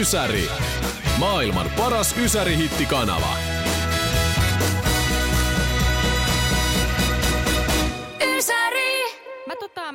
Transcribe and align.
Ysäri. 0.00 0.48
Maailman 1.18 1.70
paras 1.76 2.16
Ysäri-hittikanava. 2.16 3.36
Ysäri! 8.36 9.02
Mä 9.46 9.56
tota, 9.60 9.88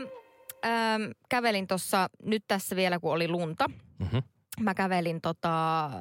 ähm, 0.65 1.01
kävelin 1.29 1.67
tuossa 1.67 2.09
nyt 2.23 2.43
tässä 2.47 2.75
vielä, 2.75 2.99
kun 2.99 3.13
oli 3.13 3.27
lunta. 3.27 3.65
Mm-hmm. 3.99 4.23
Mä 4.59 4.73
kävelin 4.73 5.21
tota, 5.21 5.85
äh, 5.85 5.91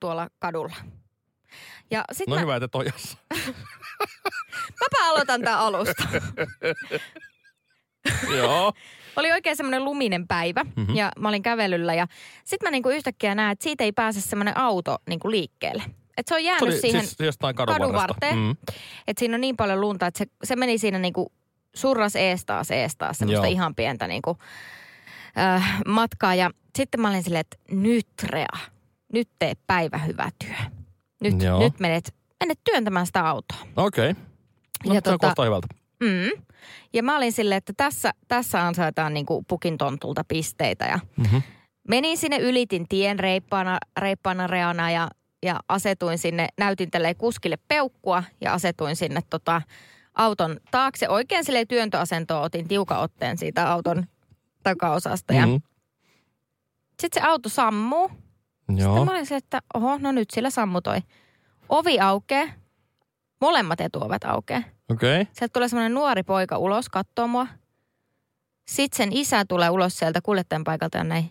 tuolla 0.00 0.28
kadulla. 0.38 0.76
Ja 1.90 2.04
sit 2.12 2.28
No 2.28 2.34
mä, 2.34 2.40
hyvä, 2.40 2.56
että 2.56 2.68
tojassa. 2.68 3.18
mäpä 4.80 5.08
aloitan 5.08 5.40
tämän 5.42 5.58
alusta. 5.58 6.04
Joo. 8.36 8.72
Oli 9.16 9.32
oikein 9.32 9.56
semmoinen 9.56 9.84
luminen 9.84 10.28
päivä 10.28 10.64
mm-hmm. 10.76 10.94
ja 10.94 11.12
mä 11.18 11.28
olin 11.28 11.42
kävelyllä 11.42 11.94
ja 11.94 12.06
sit 12.44 12.62
mä 12.62 12.70
niinku 12.70 12.88
yhtäkkiä 12.88 13.34
näen, 13.34 13.52
että 13.52 13.62
siitä 13.62 13.84
ei 13.84 13.92
pääse 13.92 14.20
semmoinen 14.20 14.58
auto 14.58 14.96
niinku 15.08 15.30
liikkeelle. 15.30 15.82
Et 16.16 16.28
se 16.28 16.34
on 16.34 16.40
Se 16.40 16.44
jäänyt 16.44 16.62
oli 16.62 16.80
siihen 16.80 17.06
siis 17.06 17.20
jostain 17.20 17.54
kadun, 17.54 17.92
varteen. 17.92 18.38
Mm. 18.38 18.50
että 19.06 19.20
siinä 19.20 19.34
on 19.34 19.40
niin 19.40 19.56
paljon 19.56 19.80
lunta, 19.80 20.06
että 20.06 20.18
se, 20.18 20.26
se 20.44 20.56
meni 20.56 20.78
siinä 20.78 20.98
niinku 20.98 21.32
surras 21.74 22.16
ees 22.16 22.44
taas 22.44 22.70
ees 22.70 22.96
taas 22.96 23.18
semmoista 23.18 23.46
Joo. 23.46 23.52
ihan 23.52 23.74
pientä 23.74 24.06
niinku, 24.06 24.38
äh, 25.38 25.80
matkaa. 25.86 26.34
Ja 26.34 26.50
sitten 26.76 27.00
mä 27.00 27.08
olin 27.08 27.22
silleen, 27.22 27.40
että 27.40 27.56
nyt 27.70 28.08
Rea, 28.22 28.58
nyt 29.12 29.28
tee 29.38 29.52
päivä 29.66 29.98
hyvä 29.98 30.30
työ. 30.44 30.56
Nyt, 31.20 31.42
Joo. 31.42 31.58
nyt 31.58 31.80
menet, 31.80 32.14
menet 32.40 32.58
työntämään 32.64 33.06
sitä 33.06 33.28
autoa. 33.28 33.58
Okei. 33.76 34.10
Okay. 34.10 34.22
No, 34.86 34.94
Ja 34.94 35.00
se 35.04 35.18
kuulostaa 35.18 35.44
hyvältä. 35.44 35.68
Mm. 36.02 36.42
Ja 36.92 37.02
mä 37.02 37.16
olin 37.16 37.32
silleen, 37.32 37.56
että 37.58 37.72
tässä, 37.76 38.10
tässä 38.28 38.66
ansaitaan 38.66 39.14
niinku 39.14 39.44
pukin 39.48 39.78
tontulta 39.78 40.24
pisteitä. 40.28 40.84
Ja 40.84 40.98
Mhm. 41.16 41.36
menin 41.88 42.18
sinne, 42.18 42.38
ylitin 42.38 42.88
tien 42.88 43.18
reippaana, 43.18 43.78
reippaana 44.00 44.46
reana 44.46 44.90
ja, 44.90 45.08
ja 45.42 45.60
asetuin 45.68 46.18
sinne, 46.18 46.48
näytin 46.58 46.90
tälleen 46.90 47.16
kuskille 47.16 47.56
peukkua 47.68 48.24
ja 48.40 48.52
asetuin 48.52 48.96
sinne 48.96 49.20
tota 49.30 49.62
auton 50.14 50.56
taakse. 50.70 51.08
Oikein 51.08 51.44
silleen 51.44 51.68
työntöasentoon 51.68 52.42
otin 52.42 52.68
tiukan 52.68 52.98
otteen 52.98 53.38
siitä 53.38 53.72
auton 53.72 54.06
takaosasta. 54.62 55.32
Ja 55.32 55.46
Mhm. 55.46 55.56
sitten 57.02 57.22
se 57.22 57.28
auto 57.28 57.48
sammuu. 57.48 58.10
Joo. 58.68 58.78
Sitten 58.78 59.04
mä 59.04 59.10
olin 59.10 59.26
silleen, 59.26 59.42
että 59.44 59.62
oho, 59.74 59.98
no 59.98 60.12
nyt 60.12 60.30
sillä 60.30 60.50
sammutoi. 60.50 60.98
Ovi 61.68 62.00
aukeaa. 62.00 62.46
Molemmat 63.40 63.80
etuovet 63.80 64.24
aukeaa. 64.24 64.62
Okei. 64.92 65.20
Okay. 65.20 65.32
Sieltä 65.32 65.52
tulee 65.52 65.68
semmoinen 65.68 65.94
nuori 65.94 66.22
poika 66.22 66.58
ulos 66.58 66.88
kattoo 66.88 67.26
mua. 67.26 67.46
Sitten 68.68 68.96
sen 68.96 69.12
isä 69.12 69.44
tulee 69.44 69.70
ulos 69.70 69.98
sieltä 69.98 70.20
kuljettajan 70.22 70.64
paikalta 70.64 70.98
ja 70.98 71.04
näin. 71.04 71.30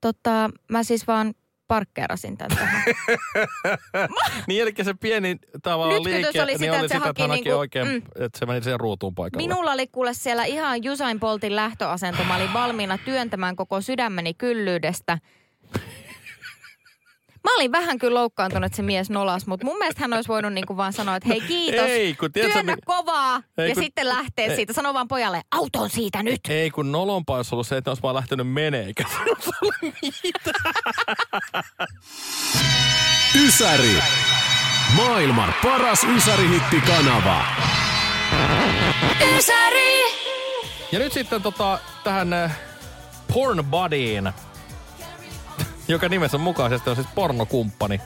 Tota, 0.00 0.50
mä 0.68 0.82
siis 0.82 1.06
vaan 1.06 1.34
parkkeerasin 1.68 2.36
tän 2.36 2.50
tähän. 2.50 2.82
Niin 4.48 4.62
eli 4.62 4.72
se 4.82 4.94
pieni 4.94 5.36
tavallaan 5.62 6.02
liike, 6.02 6.18
oli 6.18 6.22
niin 6.22 6.32
sitä, 6.32 6.42
oli 6.42 6.52
että 6.52 6.88
se 6.88 6.94
sitä, 6.94 7.08
että 7.10 7.22
hän 7.22 7.30
niinku- 7.30 7.50
oikein, 7.50 7.88
mm. 7.88 7.96
että 7.96 8.38
se 8.38 8.46
meni 8.46 8.62
siihen 8.62 8.80
ruutuun 8.80 9.14
paikalle. 9.14 9.46
Minulla 9.46 9.72
oli 9.72 9.86
kuule 9.86 10.14
siellä 10.14 10.44
ihan 10.44 10.84
Jusain 10.84 11.20
Poltin 11.20 11.56
lähtöasento. 11.56 12.24
Mä 12.24 12.36
olin 12.36 12.52
valmiina 12.52 12.98
työntämään 12.98 13.56
koko 13.56 13.80
sydämeni 13.80 14.34
kyllyydestä. 14.34 15.18
Mä 17.44 17.54
olin 17.54 17.72
vähän 17.72 17.98
kyllä 17.98 18.20
loukkaantunut, 18.20 18.66
että 18.66 18.76
se 18.76 18.82
mies 18.82 19.10
nolas, 19.10 19.46
mutta 19.46 19.66
mun 19.66 19.78
mielestä 19.78 20.00
hän 20.00 20.12
olisi 20.12 20.28
voinut 20.28 20.52
niinku 20.52 20.76
vaan 20.76 20.92
sanoa, 20.92 21.16
että 21.16 21.28
hei 21.28 21.40
kiitos, 21.40 21.86
Ei, 21.86 22.14
kun 22.14 22.32
tiedätkö, 22.32 22.52
työnnä 22.54 22.74
mi- 22.76 22.82
kovaa 22.84 23.42
Ei, 23.58 23.68
ja 23.68 23.74
kun- 23.74 23.84
sitten 23.84 24.08
lähtee 24.08 24.46
ei. 24.46 24.56
siitä. 24.56 24.72
Sano 24.72 24.94
vaan 24.94 25.08
pojalle, 25.08 25.42
auton 25.52 25.90
siitä 25.90 26.22
nyt. 26.22 26.40
Ei, 26.48 26.70
kun 26.70 26.92
nolompaa 26.92 27.36
olisi 27.36 27.54
ollut 27.54 27.66
se, 27.66 27.76
että 27.76 27.90
olisi 27.90 28.02
vaan 28.02 28.14
lähtenyt 28.14 28.48
menee, 28.52 28.84
eikä 28.84 29.04
se 29.08 29.16
olisi 29.32 29.50
ollut 29.62 29.74
mitään. 30.02 30.74
Ysäri. 33.46 34.02
Maailman 34.96 35.54
paras 35.62 36.04
Ysäri-hittikanava. 36.16 37.44
Ysäri! 39.36 40.00
Ja 40.92 40.98
nyt 40.98 41.12
sitten 41.12 41.42
tota, 41.42 41.78
tähän 42.04 42.32
äh, 42.32 42.58
Porn 43.34 43.64
Bodyin, 43.64 44.32
joka 45.90 46.08
nimensä 46.08 46.38
mukaisesti 46.38 46.90
on 46.90 46.96
siis 46.96 47.08
pornokumppani. 47.14 48.00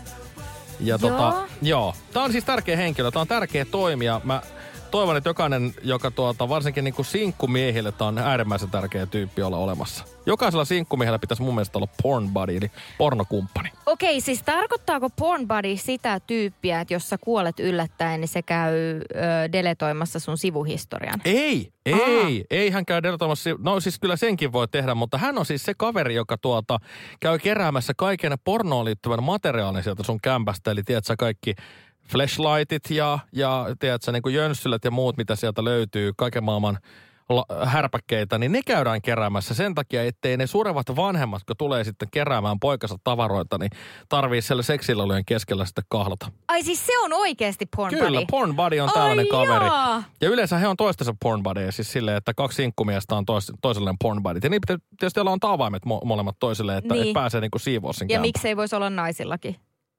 Ja 0.81 0.87
Joo. 0.87 0.99
tota, 0.99 1.33
joo. 1.63 1.95
Tämä 2.13 2.25
on 2.25 2.33
siis 2.33 2.45
tärkeä 2.45 2.77
henkilö, 2.77 3.11
tämä 3.11 3.21
on 3.21 3.29
tärkeä 3.29 3.65
toimija. 3.65 4.21
Mä 4.25 4.43
toivon, 4.91 5.17
että 5.17 5.29
jokainen, 5.31 5.75
joka 5.83 6.11
tuota, 6.11 6.49
varsinkin 6.49 6.85
niin 6.85 6.95
kuin 6.95 7.07
sinkkumiehille, 7.07 7.93
tämä 7.93 8.09
on 8.09 8.19
äärimmäisen 8.19 8.71
tärkeä 8.71 9.07
tyyppi 9.07 9.43
olla 9.43 9.57
olemassa. 9.57 10.05
Jokaisella 10.27 10.65
sinkkumiehellä 10.65 11.19
pitäisi 11.19 11.43
mun 11.43 11.55
mielestä 11.55 11.79
olla 11.79 11.89
porn 12.03 12.29
buddy, 12.29 12.57
eli 12.57 12.71
pornokumppani. 12.99 13.69
Okei, 13.87 14.21
siis 14.21 14.43
tarkoittaako 14.43 15.11
porn 15.11 15.49
body 15.49 15.77
sitä 15.77 16.21
tyyppiä, 16.21 16.81
että 16.81 16.95
jos 16.95 17.09
sä 17.09 17.19
kuolet 17.19 17.61
yllättäen, 17.61 18.21
niin 18.21 18.29
se 18.29 18.43
käy 18.43 18.75
ö, 18.75 19.03
deletoimassa 19.53 20.19
sun 20.19 20.39
sivuhistorian? 20.39 21.21
Ei, 21.25 21.73
ei, 21.87 22.45
ei 22.51 22.71
hän 22.71 22.87
käy 22.87 23.03
deletoimassa. 23.03 23.51
No 23.59 23.81
siis 23.81 23.99
kyllä 23.99 24.17
senkin 24.17 24.53
voi 24.53 24.69
tehdä, 24.69 24.95
mutta 24.95 25.19
hän 25.19 25.39
on 25.39 25.47
siis 25.47 25.65
se 25.65 25.75
kaveri, 25.75 26.15
joka 26.15 26.39
tuota, 26.39 26.79
käy 27.21 27.39
keräämässä 27.39 27.93
kaiken 27.97 28.33
pornoon 28.45 28.85
liittyvän 28.85 29.23
materiaalin 29.23 29.83
sieltä 29.83 30.03
sun 30.03 30.21
kämpästä. 30.21 30.71
Eli 30.71 30.83
tiedät 30.83 31.05
sä 31.05 31.17
kaikki 31.17 31.55
flashlightit 32.13 32.91
ja, 32.91 33.19
ja 33.33 33.67
tiedät 33.79 34.03
sä 34.03 34.13
niin 34.13 34.23
kuin 34.23 34.35
jönssylät 34.35 34.85
ja 34.85 34.91
muut, 34.91 35.17
mitä 35.17 35.37
sieltä 35.37 35.65
löytyy, 35.65 36.13
kaiken 36.17 36.45
maailman 36.45 36.79
härpäkkeitä, 37.65 38.39
niin 38.39 38.53
ne 38.53 38.61
käydään 38.67 39.03
keräämässä 39.03 39.55
sen 39.55 39.75
takia, 39.75 40.03
ettei 40.03 40.37
ne 40.37 40.47
surevat 40.47 40.97
vanhemmat, 40.97 41.43
kun 41.45 41.57
tulee 41.57 41.85
sitten 41.85 42.09
keräämään 42.13 42.61
poikansa 42.61 42.97
tavaroita, 43.05 43.59
niin 43.59 43.71
tarvii 44.09 44.43
siellä 44.43 44.63
seksilölyjen 44.63 45.25
keskellä 45.25 45.65
sitten 45.65 45.85
kahlata. 45.89 46.27
Ai 46.49 46.63
siis 46.63 46.87
se 46.87 46.99
on 46.99 47.13
oikeasti 47.13 47.67
porn 47.77 47.91
Kyllä, 47.95 48.11
body? 48.21 48.27
porn 48.31 48.57
body 48.57 48.81
on 48.81 48.91
tällainen 48.95 49.25
Ai 49.25 49.31
kaveri. 49.47 49.67
jaa. 49.67 50.03
Ja 50.21 50.29
yleensä 50.29 50.59
he 50.59 50.69
on 50.69 50.77
toistensa 50.77 51.15
porn 51.23 51.43
buddyja, 51.43 51.73
siis 51.73 51.93
silleen, 51.93 52.17
että 52.17 52.35
kaksi 52.35 52.57
sinkkumiestä 52.57 53.15
on 53.17 53.25
tois, 53.27 53.53
toiselleen 53.63 53.97
porn 54.03 54.23
buddyt. 54.23 54.45
Ja 54.45 54.51
niin 54.51 54.61
pitää 54.61 54.77
tietysti 55.01 55.21
on 55.21 55.39
avaimet 55.43 55.83
mo- 55.87 56.05
molemmat 56.05 56.37
toisille, 56.41 56.77
että 56.77 56.95
Niin. 56.95 57.07
et 57.09 57.13
pääsee 57.13 57.41
niinku 57.41 57.59
siivoa 57.59 57.93
sen 57.93 58.09
Ja 58.09 58.15
kämpän. 58.15 58.23
miksei 58.29 58.57
voisi 58.57 58.77
olla 58.77 58.91
naisillakin? 58.91 59.57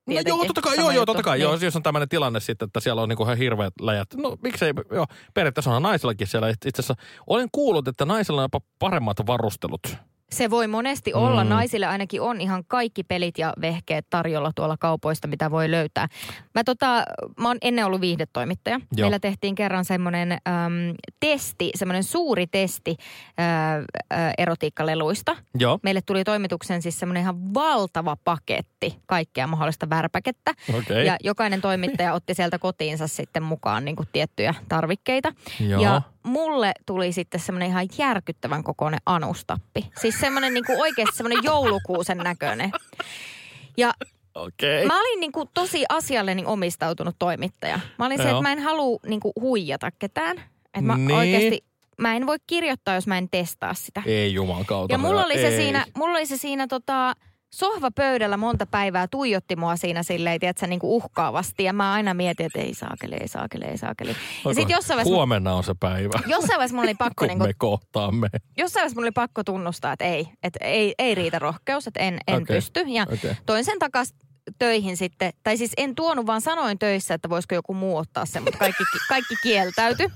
No 0.08 0.22
joo, 0.26 0.46
totta 0.46 0.62
kai, 0.62 0.78
joo, 0.78 0.92
joo, 0.92 1.06
totta 1.06 1.24
kai. 1.24 1.38
Niin. 1.38 1.44
Joo, 1.44 1.58
jos 1.62 1.76
on 1.76 1.84
tämmöinen 1.84 2.10
tilanne 2.10 2.40
sitten, 2.40 2.66
että 2.66 2.80
siellä 2.80 3.02
on 3.02 3.10
niinku 3.10 3.24
ihan 3.24 3.38
hirveät 3.38 3.74
läjät. 3.82 4.08
No 4.16 4.38
miksei, 4.42 4.74
joo, 4.92 5.06
periaatteessa 5.34 5.72
on 5.72 5.84
naisillakin 5.84 6.28
siellä. 6.28 6.50
Itse 6.50 6.70
asiassa 6.70 6.96
olen 7.28 7.50
kuullut, 7.52 7.88
että 7.88 8.06
naisilla 8.06 8.42
on 8.42 8.46
jopa 8.46 8.62
paremmat 8.80 9.18
varustelut. 9.28 9.98
Se 10.32 10.50
voi 10.50 10.68
monesti 10.68 11.14
olla. 11.14 11.44
Mm. 11.44 11.50
Naisille 11.50 11.86
ainakin 11.86 12.22
on 12.22 12.42
ihan 12.42 12.64
kaikki 12.68 13.04
pelit 13.04 13.38
ja 13.38 13.54
vehkeet 13.62 14.06
tarjolla 14.10 14.52
tuolla 14.56 14.78
kaupoista, 14.80 15.28
mitä 15.28 15.52
voi 15.52 15.72
löytää. 15.72 16.08
Mä, 16.56 16.64
tota, 16.64 17.04
mä 17.40 17.48
oon 17.48 17.58
ennen 17.62 17.86
ollut 17.86 18.02
viihdetoimittaja. 18.02 18.76
Joo. 18.76 19.06
Meillä 19.06 19.20
tehtiin 19.20 19.56
kerran 19.56 19.86
semmoinen 19.86 20.32
äm, 20.32 20.40
testi, 21.20 21.72
semmoinen 21.76 22.04
suuri 22.04 22.48
testi 22.48 22.98
ää, 23.38 23.84
ää, 24.10 24.34
erotiikkaleluista. 24.38 25.36
Joo, 25.60 25.80
Meille 25.84 26.02
tuli 26.02 26.24
toimituksen 26.24 26.82
siis 26.82 27.00
semmoinen 27.00 27.22
ihan 27.22 27.54
valtava 27.54 28.18
paketti 28.24 29.00
kaikkea 29.06 29.48
mahdollista 29.48 29.90
värpäkettä. 29.90 30.54
okei. 30.78 31.06
Ja 31.06 31.18
jokainen 31.24 31.62
toimittaja 31.62 32.14
otti 32.14 32.34
sieltä 32.34 32.60
kotiinsa 32.60 33.08
sitten 33.08 33.44
mukaan 33.44 33.86
niin 33.86 33.96
kuin 33.96 34.08
tiettyjä 34.12 34.54
tarvikkeita. 34.70 35.34
Joo. 35.60 35.82
Ja 35.82 36.02
mulle 36.26 36.72
tuli 36.86 37.12
sitten 37.12 37.40
semmoinen 37.40 37.70
ihan 37.70 37.88
järkyttävän 37.98 38.64
kokoinen 38.64 39.00
anustappi. 39.06 39.90
Siis 40.02 40.20
semmoinen 40.20 40.54
niin 40.54 40.66
kuin 40.66 40.82
oikeasti 40.82 41.16
semmoinen 41.18 41.44
joulukuusen 41.44 42.18
näköinen. 42.18 42.72
Ja 43.78 43.94
Okei. 44.36 44.86
mä 44.86 45.00
olin 45.00 45.20
niin 45.20 45.32
kuin 45.32 45.50
tosi 45.54 45.86
asiallinen 45.90 46.48
omistautunut 46.48 47.16
toimittaja. 47.20 47.80
Mä 48.00 48.06
olin 48.06 48.18
se, 48.18 48.30
että 48.30 48.42
mä 48.42 48.52
en 48.52 48.60
halua 48.60 49.00
niin 49.08 49.20
kuin 49.20 49.34
huijata 49.42 49.92
ketään. 50.00 50.38
Että 50.66 50.82
mä 50.82 50.98
Niin. 50.98 51.12
oikeasti, 51.12 51.64
mä 51.98 52.16
en 52.16 52.28
voi 52.28 52.38
kirjoittaa, 52.48 52.96
jos 52.96 53.08
mä 53.08 53.18
en 53.18 53.30
testaa 53.30 53.74
sitä. 53.74 54.04
Ei 54.06 54.34
juman 54.34 54.66
kautta. 54.66 54.94
Ja 54.94 54.98
mulla 54.98 55.26
oli 55.26 55.34
se 55.34 55.48
Ei. 55.48 55.58
siinä, 55.58 55.86
mulla 55.98 56.18
oli 56.18 56.26
se 56.26 56.38
siinä 56.38 56.68
tota, 56.68 57.14
sohvapöydällä 57.56 58.38
monta 58.38 58.66
päivää 58.66 59.08
tuijotti 59.08 59.56
mua 59.56 59.76
siinä 59.76 60.04
silleen, 60.04 60.40
tiedätkö, 60.40 60.68
niin 60.68 60.80
kuin 60.80 60.92
uhkaavasti. 60.92 61.64
Ja 61.64 61.74
mä 61.74 61.94
aina 61.94 62.14
mietin, 62.14 62.46
että 62.46 62.60
ei 62.60 62.74
saakeli, 62.74 63.16
ei 63.16 63.28
saakeli, 63.28 63.66
ei 63.66 63.78
saakeli. 63.78 64.10
Ja 64.46 64.54
sitten 64.54 64.76
jossain 64.76 64.98
vaiheessa, 64.98 65.16
Huomenna 65.16 65.54
on 65.54 65.64
se 65.64 65.74
päivä, 65.80 66.20
jossain 66.28 66.58
vaiheessa 66.58 66.76
mulla 66.76 66.88
oli 66.88 66.96
pakko, 66.96 67.14
kun 67.20 67.28
niin 67.28 67.40
kuin, 67.40 67.50
me 67.50 67.54
kohtaamme. 67.58 68.28
jossain 68.58 68.82
vaiheessa 68.82 68.96
mulla 68.96 69.06
oli 69.06 69.12
pakko 69.12 69.44
tunnustaa, 69.44 69.94
että 69.94 70.06
ei, 70.06 70.28
että 70.44 70.66
ei, 70.66 70.96
ei 71.00 71.16
riitä 71.16 71.40
rohkeus, 71.40 71.88
että 71.88 72.00
en, 72.00 72.20
en 72.28 72.42
Okei, 72.42 72.56
pysty. 72.56 72.80
Ja 72.88 73.06
okei. 73.14 73.36
toin 73.46 73.66
sen 73.66 73.80
takas 73.80 74.14
töihin 74.60 74.98
sitten, 74.98 75.34
tai 75.44 75.58
siis 75.58 75.72
en 75.78 75.96
tuonut, 75.96 76.26
vaan 76.26 76.42
sanoin 76.42 76.80
töissä, 76.80 77.14
että 77.14 77.30
voisiko 77.30 77.56
joku 77.56 77.74
muu 77.74 77.98
ottaa 77.98 78.26
sen, 78.26 78.44
mutta 78.44 78.60
kaikki, 78.60 78.84
kaikki 79.10 79.36
kieltäytyi. 79.44 80.08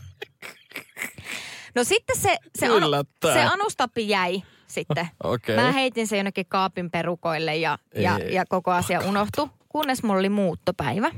No 1.76 1.84
sitten 1.84 2.18
se, 2.18 2.38
se, 2.60 2.68
anu, 2.68 2.88
se 3.34 3.44
anustappi 3.44 4.10
jäi 4.10 4.44
sitten. 4.70 5.08
Okei. 5.24 5.56
Mä 5.56 5.72
heitin 5.72 6.08
sen 6.08 6.18
jonnekin 6.18 6.46
kaapin 6.50 6.92
perukoille 6.92 7.56
ja, 7.56 7.78
ja, 7.96 8.18
Ei. 8.18 8.34
ja 8.34 8.46
koko 8.46 8.72
asia 8.72 9.00
unohtui, 9.00 9.50
kunnes 9.70 10.04
mulla 10.04 10.20
oli 10.20 10.30
muuttopäivä. 10.30 11.12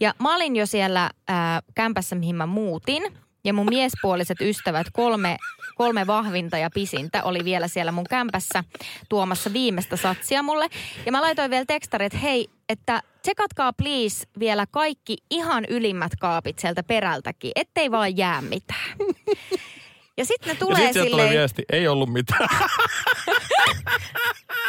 Ja 0.00 0.14
mä 0.18 0.36
olin 0.36 0.56
jo 0.56 0.66
siellä 0.66 1.10
ää, 1.28 1.60
kämpässä, 1.74 2.16
mihin 2.16 2.36
mä 2.36 2.46
muutin. 2.46 3.02
Ja 3.44 3.52
mun 3.52 3.66
miespuoliset 3.70 4.40
ystävät, 4.40 4.86
kolme, 4.92 5.36
kolme 5.74 6.06
vahvinta 6.06 6.58
ja 6.58 6.70
pisintä, 6.74 7.22
oli 7.22 7.44
vielä 7.44 7.68
siellä 7.68 7.92
mun 7.92 8.06
kämpässä 8.10 8.64
tuomassa 9.08 9.52
viimeistä 9.52 9.96
satsia 9.96 10.42
mulle. 10.42 10.68
Ja 11.06 11.12
mä 11.12 11.22
laitoin 11.22 11.50
vielä 11.50 11.64
tekstari, 11.64 12.06
että 12.06 12.18
hei, 12.18 12.48
että 12.68 13.02
tsekatkaa 13.22 13.72
please 13.72 14.26
vielä 14.38 14.66
kaikki 14.70 15.16
ihan 15.30 15.64
ylimmät 15.64 16.12
kaapit 16.20 16.58
sieltä 16.58 16.82
perältäkin, 16.82 17.52
ettei 17.56 17.90
vaan 17.90 18.16
jää 18.16 18.42
mitään. 18.42 18.90
Ja 20.16 20.24
sitten 20.24 20.48
ne 20.48 20.52
Ja 20.52 20.58
tulee 20.58 20.76
sitten 20.76 20.92
sieltä 20.92 21.10
tulee 21.10 21.24
silleen... 21.26 21.38
viesti, 21.40 21.62
ei 21.72 21.88
ollut 21.88 22.12
mitään. 22.12 22.48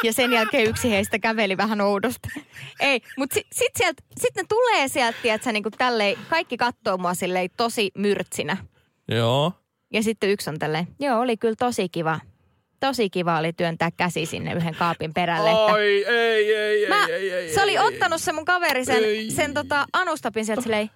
Ja 0.03 0.13
sen 0.13 0.33
jälkeen 0.33 0.69
yksi 0.69 0.89
heistä 0.91 1.19
käveli 1.19 1.57
vähän 1.57 1.81
oudosti. 1.81 2.29
Ei, 2.79 3.01
mutta 3.17 3.39
sitten 3.51 3.87
sit 3.87 3.97
sit 4.19 4.35
ne 4.35 4.43
tulee 4.49 4.87
sieltä, 4.87 5.17
tiedätkö, 5.21 5.51
niin 5.51 5.63
kuin 5.63 5.73
tälleen, 5.77 6.17
kaikki 6.29 6.57
katsoo 6.57 6.97
mua 6.97 7.13
silleen 7.13 7.49
tosi 7.57 7.91
myrtsinä. 7.97 8.57
Joo. 9.07 9.51
Ja 9.93 10.03
sitten 10.03 10.29
yksi 10.29 10.49
on 10.49 10.59
tälleen, 10.59 10.87
joo, 10.99 11.19
oli 11.19 11.37
kyllä 11.37 11.55
tosi 11.59 11.89
kiva. 11.89 12.19
Tosi 12.79 13.09
kiva 13.09 13.37
oli 13.37 13.53
työntää 13.53 13.91
käsi 13.91 14.25
sinne 14.25 14.53
yhden 14.53 14.75
kaapin 14.75 15.13
perälle. 15.13 15.49
Että 15.49 15.73
Oi, 15.73 16.05
ei, 16.05 16.55
ei, 16.55 16.87
mä, 16.89 17.05
ei, 17.05 17.13
ei, 17.13 17.31
ei, 17.31 17.53
se 17.53 17.63
oli 17.63 17.71
ei, 17.71 17.79
ottanut 17.79 18.21
se 18.21 18.31
mun 18.33 18.45
kaveri 18.45 18.85
sen, 18.85 19.03
Ei. 19.03 19.31
sen 19.31 19.53
tota 19.53 19.85
anustapin 19.93 20.45
sieltä 20.45 20.61
silleen, 20.61 20.89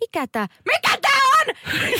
mikä 0.00 0.26
tää, 0.32 0.46
mikä 0.66 1.01
on? 1.48 1.54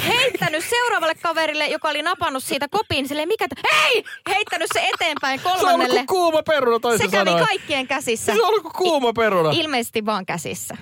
Heittänyt 0.07 0.65
seuraavalle 0.65 1.15
kaverille, 1.15 1.67
joka 1.67 1.89
oli 1.89 2.03
napannut 2.03 2.45
siitä 2.45 2.67
kopin, 2.71 3.09
silleen, 3.09 3.29
mikä 3.29 3.47
tää, 3.49 3.79
ei! 3.89 4.05
Heittänyt 4.29 4.69
se 4.75 4.89
eteenpäin 4.95 5.41
Se 5.41 5.49
on 5.49 5.59
kolmannelle. 5.59 6.05
kuuma 6.09 6.43
peruna 6.43 6.77
Se 6.77 6.81
toisin 6.81 7.11
kävi 7.11 7.31
sanoen. 7.31 7.47
kaikkien 7.47 7.87
käsissä. 7.87 8.35
Se 8.35 8.43
on 8.43 8.63
kuuma 8.77 9.13
peruna. 9.13 9.51
Ilmeisesti 9.53 10.07
vaan 10.07 10.27
käsissä. 10.27 10.77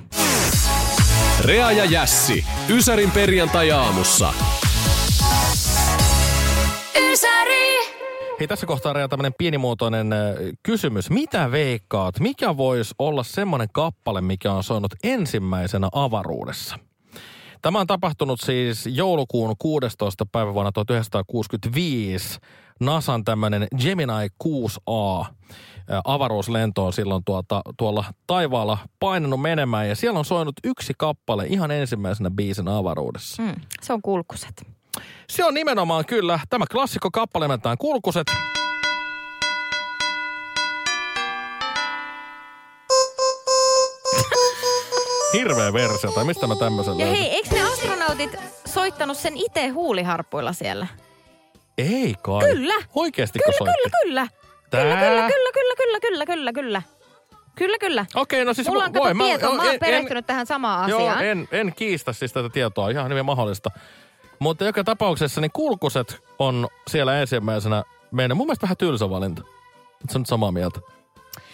Rea 1.44 1.70
ja 1.72 1.84
Jässi. 1.84 2.44
Ysärin 2.68 3.10
perjantai-aamussa. 3.10 4.34
Hei, 8.40 8.48
tässä 8.48 8.66
kohtaa 8.66 8.92
Rea 8.92 9.08
tämmöinen 9.08 9.34
pienimuotoinen 9.38 10.12
äh, 10.12 10.18
kysymys. 10.62 11.10
Mitä 11.10 11.50
veikkaat? 11.50 12.20
Mikä 12.20 12.56
voisi 12.56 12.94
olla 12.98 13.22
semmoinen 13.22 13.68
kappale, 13.72 14.20
mikä 14.20 14.52
on 14.52 14.64
soinut 14.64 14.92
ensimmäisenä 15.04 15.88
avaruudessa? 15.92 16.78
Tämä 17.62 17.80
on 17.80 17.86
tapahtunut 17.86 18.40
siis 18.40 18.86
joulukuun 18.86 19.54
16. 19.58 20.26
päivä 20.32 20.54
vuonna 20.54 20.72
1965. 20.72 22.38
NASAn 22.80 23.24
tämmöinen 23.24 23.66
Gemini 23.78 24.28
6A 24.44 25.26
äh, 25.26 26.00
avaruuslento 26.04 26.86
on 26.86 26.92
silloin 26.92 27.24
tuota, 27.24 27.62
tuolla 27.76 28.04
taivaalla 28.26 28.78
painanut 29.00 29.40
menemään 29.40 29.88
ja 29.88 29.96
siellä 29.96 30.18
on 30.18 30.24
soinut 30.24 30.54
yksi 30.64 30.92
kappale 30.98 31.46
ihan 31.46 31.70
ensimmäisenä 31.70 32.30
biisin 32.30 32.68
avaruudessa. 32.68 33.42
Mm, 33.42 33.54
se 33.82 33.92
on 33.92 34.02
kulkuset. 34.02 34.66
Se 35.28 35.44
on 35.44 35.54
nimenomaan 35.54 36.04
kyllä 36.04 36.40
tämä 36.50 36.64
klassikko 36.72 37.10
kappale 37.10 37.44
nimeltään 37.44 37.78
Kulkuset. 37.78 38.26
Hirveä 45.32 45.72
versio, 45.72 46.12
tai 46.12 46.24
mistä 46.24 46.46
mä 46.46 46.56
tämmöisen 46.56 46.98
Ja 46.98 47.06
löysin? 47.06 47.22
hei, 47.24 47.30
eikö 47.34 47.48
ne 47.54 47.62
astronautit 47.62 48.36
soittanut 48.66 49.16
sen 49.16 49.36
itse 49.36 49.68
huuliharpuilla 49.68 50.52
siellä? 50.52 50.86
Ei 51.78 52.14
kai. 52.22 52.40
Kyllä. 52.40 52.74
Oikeesti 52.94 53.38
Kyllä, 53.38 53.58
soitti? 53.58 53.74
kyllä, 53.82 53.96
kyllä. 54.02 54.26
Tää? 54.70 54.82
Kyllä, 54.82 54.96
kyllä, 54.96 55.28
kyllä, 55.28 55.52
kyllä, 55.52 55.74
kyllä, 55.76 56.00
kyllä, 56.00 56.26
kyllä, 56.26 56.52
kyllä. 56.52 56.82
Kyllä, 57.54 57.78
kyllä. 57.78 58.06
Okei, 58.14 58.44
no 58.44 58.54
siis 58.54 58.68
Mulla 58.68 58.84
on 58.84 58.94
voi, 58.94 59.02
kato 59.02 59.14
mä- 59.14 59.24
tietoa, 59.24 59.54
mä 59.54 59.62
oon 59.62 59.72
en- 59.74 59.80
perehtynyt 59.80 60.26
tähän 60.26 60.46
samaan 60.46 60.90
Joo, 60.90 61.00
asiaan. 61.00 61.24
en, 61.24 61.48
en 61.52 61.72
kiistä 61.76 62.12
siis 62.12 62.32
tätä 62.32 62.48
tietoa, 62.48 62.90
ihan 62.90 63.10
hyvin 63.10 63.24
mahdollista. 63.24 63.70
Mutta 64.38 64.64
joka 64.64 64.84
tapauksessa 64.84 65.40
niin 65.40 65.52
kulkuset 65.52 66.18
on 66.38 66.68
siellä 66.90 67.20
ensimmäisenä 67.20 67.82
meidän 68.10 68.36
mun 68.36 68.46
mielestä 68.46 68.62
vähän 68.62 68.76
tylsä 68.76 69.10
valinta. 69.10 69.42
Oletko 69.44 70.18
nyt 70.18 70.26
samaa 70.26 70.52
mieltä? 70.52 70.80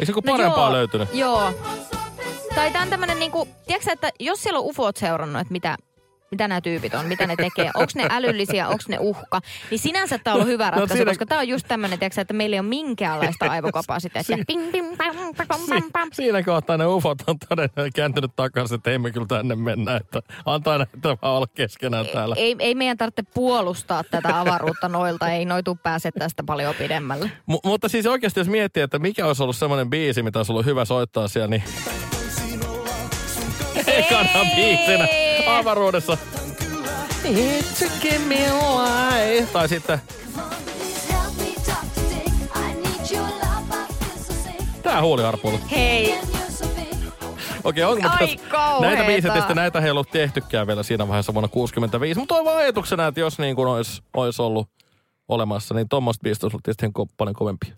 Ei 0.00 0.06
se 0.06 0.12
kun 0.12 0.22
parempaa 0.22 0.64
joo, 0.66 0.72
löytynyt. 0.72 1.08
Joo. 1.14 1.52
Tai 2.56 2.70
tää 2.70 2.82
on 2.82 2.88
tämmönen 2.90 3.18
niinku, 3.18 3.48
tiedätkö 3.66 3.92
että 3.92 4.10
jos 4.20 4.42
siellä 4.42 4.58
on 4.58 4.64
ufot 4.64 4.96
seurannut, 4.96 5.40
että 5.40 5.52
mitä, 5.52 5.76
mitä 6.30 6.48
nämä 6.48 6.60
tyypit 6.60 6.94
on, 6.94 7.06
mitä 7.06 7.26
ne 7.26 7.36
tekee, 7.36 7.70
onko 7.74 7.92
ne 7.94 8.06
älyllisiä, 8.10 8.68
onko 8.68 8.82
ne 8.88 8.98
uhka, 9.00 9.40
niin 9.70 9.78
sinänsä 9.78 10.18
tämä 10.18 10.34
on 10.34 10.40
ollut 10.40 10.52
hyvä 10.52 10.70
ratkaisu, 10.70 10.94
siinä- 10.94 11.10
koska 11.10 11.26
tämä 11.26 11.40
on 11.40 11.48
just 11.48 11.68
tämmöinen, 11.68 11.98
tiedätkö, 11.98 12.20
että 12.20 12.34
meillä 12.34 12.54
ei 12.54 12.60
ole 12.60 12.68
minkäänlaista 12.68 13.50
aivokapasiteettia. 13.50 14.36
Ping, 14.46 14.72
ping, 14.72 14.96
pam, 14.96 15.16
pam, 15.16 15.46
pam, 15.48 15.60
pam, 15.68 15.82
pam. 15.92 16.08
Siinä 16.12 16.42
kohtaa 16.42 16.76
ne 16.76 16.86
ufot 16.86 17.18
on 17.26 17.36
todennäköisesti 17.48 17.96
kääntynyt 17.96 18.30
takaisin, 18.36 18.74
että 18.74 18.90
emme 18.90 19.10
kyllä 19.10 19.26
tänne 19.26 19.54
mennä, 19.54 19.96
että 19.96 20.22
antaa 20.46 20.78
näitä 20.78 20.92
vaan 21.22 21.34
olla 21.34 21.46
keskenään 21.54 22.06
täällä. 22.06 22.34
Ei, 22.38 22.56
ei 22.58 22.74
meidän 22.74 22.96
tarvitse 22.96 23.22
puolustaa 23.34 24.04
tätä 24.04 24.40
avaruutta 24.40 24.88
noilta, 24.88 25.30
ei 25.30 25.44
noitu 25.44 25.78
pääse 25.82 26.10
tästä 26.18 26.42
paljon 26.42 26.74
pidemmälle. 26.74 27.30
M- 27.46 27.68
mutta 27.68 27.88
siis 27.88 28.06
oikeasti 28.06 28.40
jos 28.40 28.48
miettii, 28.48 28.82
että 28.82 28.98
mikä 28.98 29.26
olisi 29.26 29.42
ollut 29.42 29.56
semmoinen 29.56 29.90
biisi, 29.90 30.22
mitä 30.22 30.38
olisi 30.38 30.52
ollut 30.52 30.66
hyvä 30.66 30.84
soittaa 30.84 31.28
siellä, 31.28 31.48
niin... 31.48 31.62
Ekana 33.96 34.44
biisinä 34.54 35.08
avaruudessa. 35.46 36.18
It's 37.24 37.86
a 37.86 37.90
give 38.02 38.18
me 38.18 38.36
life. 38.36 39.52
Tai 39.52 39.68
sitten 39.68 40.00
tää 44.82 45.02
huuliharpuilu. 45.02 45.60
Hei, 45.70 46.18
Okei, 47.64 47.84
onko 47.84 48.08
Ai, 48.08 48.38
näitä 48.80 49.04
tietysti 49.04 49.54
näitä 49.54 49.78
ei 49.78 49.90
ollut 49.90 50.10
tehtykään 50.10 50.66
vielä 50.66 50.82
siinä 50.82 51.08
vaiheessa 51.08 51.34
vuonna 51.34 51.48
65. 51.48 52.18
Mutta 52.20 52.34
toivon 52.34 52.56
ajatuksena, 52.56 53.06
että 53.06 53.20
jos 53.20 53.38
niin 53.38 53.56
kuin 53.56 53.68
olisi, 53.68 54.02
olisi 54.14 54.42
ollut 54.42 54.68
olemassa, 55.28 55.74
niin 55.74 55.88
tuommoista 55.88 56.22
biisistä 56.22 56.46
olisi 56.46 56.54
ollut 56.54 56.62
tietysti 56.62 56.86
ko- 56.86 57.14
paljon 57.16 57.34
kovempia. 57.34 57.72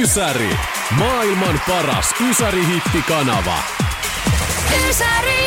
Ysäri. 0.00 0.56
Maailman 0.98 1.60
paras 1.68 2.14
Ysäri-hittikanava. 2.30 3.58
Ysäri! 4.78 5.44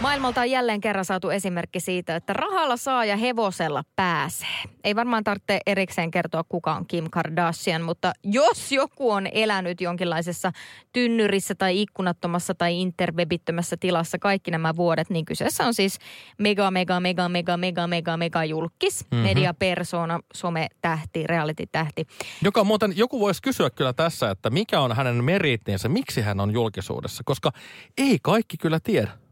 Maailmalta 0.00 0.40
on 0.40 0.50
jälleen 0.50 0.80
kerran 0.80 1.04
saatu 1.04 1.30
esimerkki 1.30 1.80
siitä, 1.80 2.16
että 2.16 2.32
rahalla 2.32 2.76
saa 2.76 3.04
ja 3.04 3.16
hevosella 3.16 3.82
pääsee. 3.96 4.48
Ei 4.84 4.96
varmaan 4.96 5.24
tarvitse 5.24 5.60
erikseen 5.66 6.10
kertoa, 6.10 6.44
kuka 6.48 6.74
on 6.74 6.86
Kim 6.86 7.04
Kardashian, 7.10 7.82
mutta 7.82 8.12
jos 8.24 8.72
joku 8.72 9.10
on 9.10 9.26
elänyt 9.26 9.80
jonkinlaisessa 9.80 10.52
tynnyrissä 10.92 11.54
tai 11.54 11.82
ikkunattomassa 11.82 12.54
tai 12.54 12.80
interwebittömässä 12.80 13.76
tilassa 13.80 14.18
kaikki 14.18 14.50
nämä 14.50 14.76
vuodet, 14.76 15.10
niin 15.10 15.24
kyseessä 15.24 15.66
on 15.66 15.74
siis 15.74 15.98
mega, 16.38 16.70
mega, 16.70 17.00
mega, 17.00 17.28
mega, 17.28 17.56
mega, 17.56 17.86
mega, 17.86 18.16
mega 18.16 18.44
julkis, 18.44 19.04
mm-hmm. 19.10 19.26
mediapersona, 19.26 20.20
sometähti, 20.34 21.26
reality-tähti. 21.26 22.06
Joka 22.42 22.64
muuten, 22.64 22.92
joku 22.96 23.20
voisi 23.20 23.42
kysyä 23.42 23.70
kyllä 23.70 23.92
tässä, 23.92 24.30
että 24.30 24.50
mikä 24.50 24.80
on 24.80 24.96
hänen 24.96 25.24
merittinsä, 25.24 25.88
miksi 25.88 26.20
hän 26.20 26.40
on 26.40 26.50
julkisuudessa, 26.50 27.22
koska 27.26 27.50
ei 27.98 28.18
kaikki 28.22 28.56
kyllä 28.56 28.80
tiedä. 28.80 29.27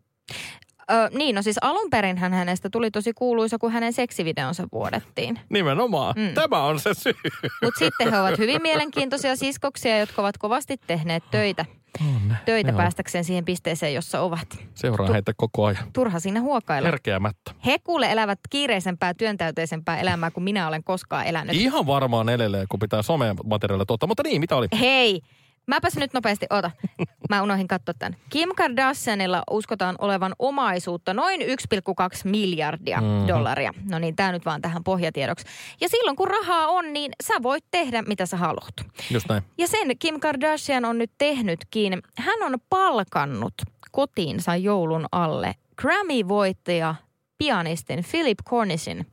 Ö, 0.91 1.09
niin, 1.19 1.35
no 1.35 1.43
siis 1.43 1.59
alun 1.61 1.91
perin 1.91 2.19
hänestä 2.19 2.71
tuli 2.71 2.91
tosi 2.91 3.13
kuuluisa, 3.13 3.59
kun 3.59 3.73
hänen 3.73 3.93
seksivideonsa 3.93 4.67
vuodettiin. 4.73 5.39
Nimenomaan. 5.49 6.15
Mm. 6.17 6.35
Tämä 6.35 6.65
on 6.65 6.81
se 6.81 6.95
syy. 6.95 7.15
Mutta 7.63 7.79
sitten 7.79 8.11
he 8.11 8.21
ovat 8.21 8.39
hyvin 8.39 8.63
mielenkiintoisia 8.63 9.37
siskoksia, 9.37 9.99
jotka 9.99 10.23
ovat 10.23 10.39
kovasti 10.39 10.77
tehneet 10.87 11.25
töitä, 11.31 11.65
töitä 12.45 12.71
joo. 12.71 12.77
päästäkseen 12.77 13.25
siihen 13.25 13.45
pisteeseen, 13.45 13.95
jossa 13.95 14.21
ovat. 14.21 14.59
Seuraa 14.75 15.13
heitä 15.13 15.33
koko 15.37 15.65
ajan. 15.65 15.85
Turha 15.93 16.21
siinä 16.21 16.41
huokailla. 16.41 16.89
Herkeämättä. 16.89 17.51
He 17.67 17.79
kuule 17.85 18.13
elävät 18.13 18.39
kiireisempää, 18.51 19.15
työntäyteisempää 19.15 20.01
elämää 20.01 20.31
kuin 20.31 20.45
minä 20.45 20.69
olen 20.69 20.85
koskaan 20.85 21.27
elänyt. 21.27 21.57
Ihan 21.57 21.87
varmaan 21.87 22.29
edelleen, 22.29 22.67
kun 22.69 22.81
pitää 22.81 23.03
somemateriaalia 23.03 23.87
tuottaa. 23.87 24.07
Mutta 24.07 24.23
niin, 24.23 24.41
mitä 24.41 24.57
oli? 24.57 24.69
Hei, 24.81 25.21
Mäpäs 25.67 25.97
nyt 25.97 26.13
nopeasti, 26.13 26.47
ota. 26.51 26.71
Mä 27.31 27.43
unohdin 27.43 27.69
katsoa 27.69 27.95
tämän. 27.99 28.17
Kim 28.31 28.49
Kardashianilla 28.57 29.43
uskotaan 29.51 29.95
olevan 29.99 30.35
omaisuutta 30.39 31.15
noin 31.15 31.41
1,2 31.41 31.47
miljardia 32.25 33.01
mm-hmm. 33.01 33.29
dollaria. 33.29 33.75
No 33.91 33.99
niin, 33.99 34.17
tämä 34.17 34.33
nyt 34.33 34.45
vaan 34.45 34.63
tähän 34.63 34.85
pohjatiedoksi. 34.85 35.47
Ja 35.81 35.89
silloin 35.89 36.17
kun 36.17 36.29
rahaa 36.29 36.69
on, 36.69 36.93
niin 36.93 37.13
sä 37.23 37.35
voit 37.43 37.65
tehdä 37.71 38.03
mitä 38.03 38.27
sä 38.27 38.37
haluat. 38.37 38.75
Just 39.11 39.29
näin. 39.29 39.43
Ja 39.59 39.69
sen 39.69 39.99
Kim 39.99 40.21
Kardashian 40.21 40.85
on 40.85 40.99
nyt 40.99 41.11
tehnytkin. 41.19 42.03
Hän 42.19 42.43
on 42.43 42.55
palkannut 42.71 43.55
kotiinsa 43.93 44.57
joulun 44.57 45.07
alle 45.13 45.55
Grammy-voittaja 45.83 46.95
pianistin 47.39 48.05
Philip 48.11 48.39
Cornishin. 48.49 49.07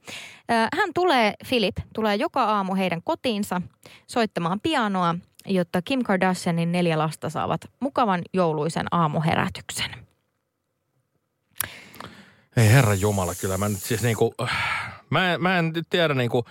Hän 0.50 0.90
tulee, 0.94 1.34
Philip, 1.50 1.76
tulee 1.94 2.16
joka 2.16 2.44
aamu 2.44 2.76
heidän 2.76 3.02
kotiinsa 3.04 3.62
soittamaan 4.08 4.60
pianoa, 4.60 5.16
jotta 5.46 5.82
Kim 5.82 6.04
Kardashianin 6.04 6.72
neljä 6.72 6.98
lasta 6.98 7.30
saavat 7.30 7.62
mukavan 7.80 8.22
jouluisen 8.34 8.86
aamuherätyksen. 8.92 9.92
Ei 12.58 12.70
herra 12.70 12.94
Jumala, 12.94 13.34
kyllä 13.42 13.58
mä 13.58 13.70
nyt 13.70 13.80
siis 13.80 14.02
niinku, 14.04 14.36
mä, 15.10 15.38
mä 15.38 15.60
en 15.60 15.72
nyt 15.76 15.88
tiedä 15.90 16.14
niinku, 16.14 16.46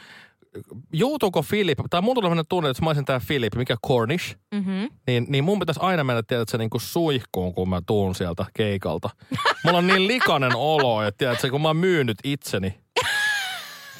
joutuuko 0.93 1.43
Philip, 1.43 1.79
tai 1.91 2.03
mun 2.03 2.15
tulee 2.15 2.45
tunne, 2.49 2.71
että 2.71 2.79
jos 2.79 2.83
mä 2.83 2.89
olisin 2.89 3.05
tää 3.05 3.21
Philip, 3.27 3.55
mikä 3.55 3.77
Cornish, 3.87 4.37
Mm-hmm. 4.55 4.89
niin, 5.07 5.27
niin 5.29 5.45
mun 5.45 5.59
pitäisi 5.59 5.81
aina 5.83 6.05
mennä, 6.05 6.23
tiedät, 6.23 6.49
se 6.49 6.59
niinku 6.59 6.79
suihkuun, 6.79 7.55
kun 7.55 7.69
mä 7.69 7.81
tuun 7.87 8.15
sieltä 8.15 8.47
keikalta. 8.55 9.11
Mulla 9.65 9.79
on 9.79 9.87
niin 9.87 10.07
likainen 10.07 10.57
olo, 10.57 11.03
että 11.03 11.19
tiedät, 11.19 11.51
kun 11.51 11.63
mä 11.63 11.69
oon 11.69 11.77
myynyt 11.77 12.19
itseni 12.25 12.82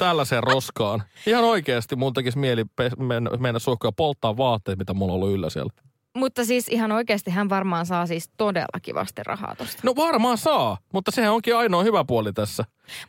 tällaiseen 0.07 0.43
roskaan. 0.43 1.03
Ihan 1.27 1.45
oikeasti 1.45 1.97
mun 1.97 2.13
tekisi 2.13 2.39
mieli 2.39 2.65
mennä, 2.99 3.31
mennä 3.39 3.59
suihkuun 3.59 3.89
ja 3.89 3.93
polttaa 3.93 4.37
vaatteet, 4.37 4.79
mitä 4.79 4.95
mulla 4.95 5.13
on 5.13 5.17
ollut 5.17 5.31
yllä 5.35 5.51
siellä. 5.51 5.73
Mutta 6.17 6.45
siis 6.45 6.69
ihan 6.69 6.93
oikeasti 6.93 7.31
hän 7.31 7.49
varmaan 7.49 7.87
saa 7.87 8.07
siis 8.07 8.31
todella 8.37 8.81
kivasti 8.83 9.23
rahaa 9.27 9.55
tosta. 9.57 9.81
No 9.83 9.93
varmaan 9.97 10.39
saa, 10.39 10.79
mutta 10.93 11.11
sehän 11.11 11.33
onkin 11.33 11.57
ainoa 11.57 11.83
hyvä 11.83 12.05
puoli 12.05 12.33
tässä. 12.33 12.65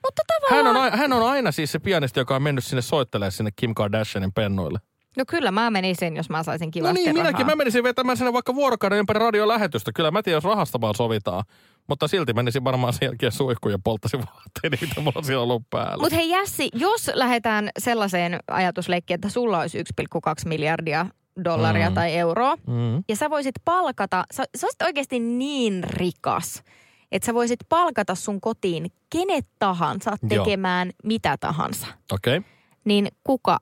Mutta 0.06 0.22
Hän 0.30 0.42
tavallaan... 0.60 0.76
on, 0.78 0.82
ai- 0.94 0.98
hän 1.00 1.14
on 1.14 1.30
aina 1.30 1.52
siis 1.52 1.72
se 1.72 1.80
pianisti, 1.80 2.20
joka 2.20 2.36
on 2.36 2.42
mennyt 2.44 2.64
sinne 2.64 2.82
soittelemaan 2.82 3.32
sinne 3.32 3.52
Kim 3.56 3.74
Kardashianin 3.74 4.34
pennoille. 4.34 4.80
No 5.18 5.24
kyllä 5.28 5.52
mä 5.52 5.70
menisin, 5.72 6.16
jos 6.16 6.30
mä 6.30 6.44
saisin 6.44 6.68
No 6.68 6.72
kivasti 6.72 7.00
niin, 7.04 7.16
rahaa. 7.16 7.24
minäkin. 7.32 7.46
Mä 7.46 7.56
menisin 7.56 7.84
vetämään 7.84 8.18
sinne 8.18 8.34
vaikka 8.34 8.56
vuorokauden 8.56 9.00
ympäri 9.00 9.20
radiolähetystä. 9.20 9.92
Kyllä 9.96 10.12
mä 10.12 10.24
tiedän, 10.24 10.38
jos 10.38 10.44
rahasta 10.44 10.82
vaan 10.82 10.96
sovitaan. 10.96 11.44
Mutta 11.88 12.08
silti 12.08 12.34
menisin 12.34 12.64
varmaan 12.64 12.94
sen 12.94 13.06
jälkeen 13.06 13.32
suihkuun 13.32 13.72
ja 13.72 13.80
polttaisin 13.84 14.20
vaatteeni, 14.20 14.78
mitä 14.82 15.02
mulla 15.02 15.14
on 15.16 15.24
siellä 15.26 15.44
ollut 15.44 15.64
päällä. 15.70 15.98
Mutta 16.02 16.16
hei 16.16 16.30
Jässi, 16.30 16.70
jos 16.74 17.12
lähdetään 17.14 17.70
sellaiseen 17.80 18.40
ajatusleikkiin, 18.52 19.16
että 19.16 19.30
sulla 19.30 19.60
olisi 19.60 19.78
1,2 19.80 20.48
miljardia 20.48 21.06
dollaria 21.44 21.90
Mm. 21.90 21.94
tai 21.96 22.16
euroa, 22.16 22.56
Mm. 22.56 23.04
ja 23.10 23.16
sä 23.16 23.30
voisit 23.30 23.56
palkata, 23.66 24.24
sä, 24.34 24.44
sä 24.58 24.68
olisit 24.68 24.82
oikeasti 24.82 25.20
niin 25.20 25.84
rikas, 25.84 26.64
että 27.12 27.26
sä 27.26 27.34
voisit 27.34 27.60
palkata 27.70 28.16
sun 28.16 28.42
kotiin 28.42 28.92
kenet 29.10 29.48
tahansa 29.60 30.12
Joo. 30.12 30.44
tekemään 30.44 30.92
mitä 31.04 31.38
tahansa. 31.40 31.88
Okei. 32.12 32.38
Okay. 32.38 32.50
Niin 32.86 33.08
kuka 33.24 33.60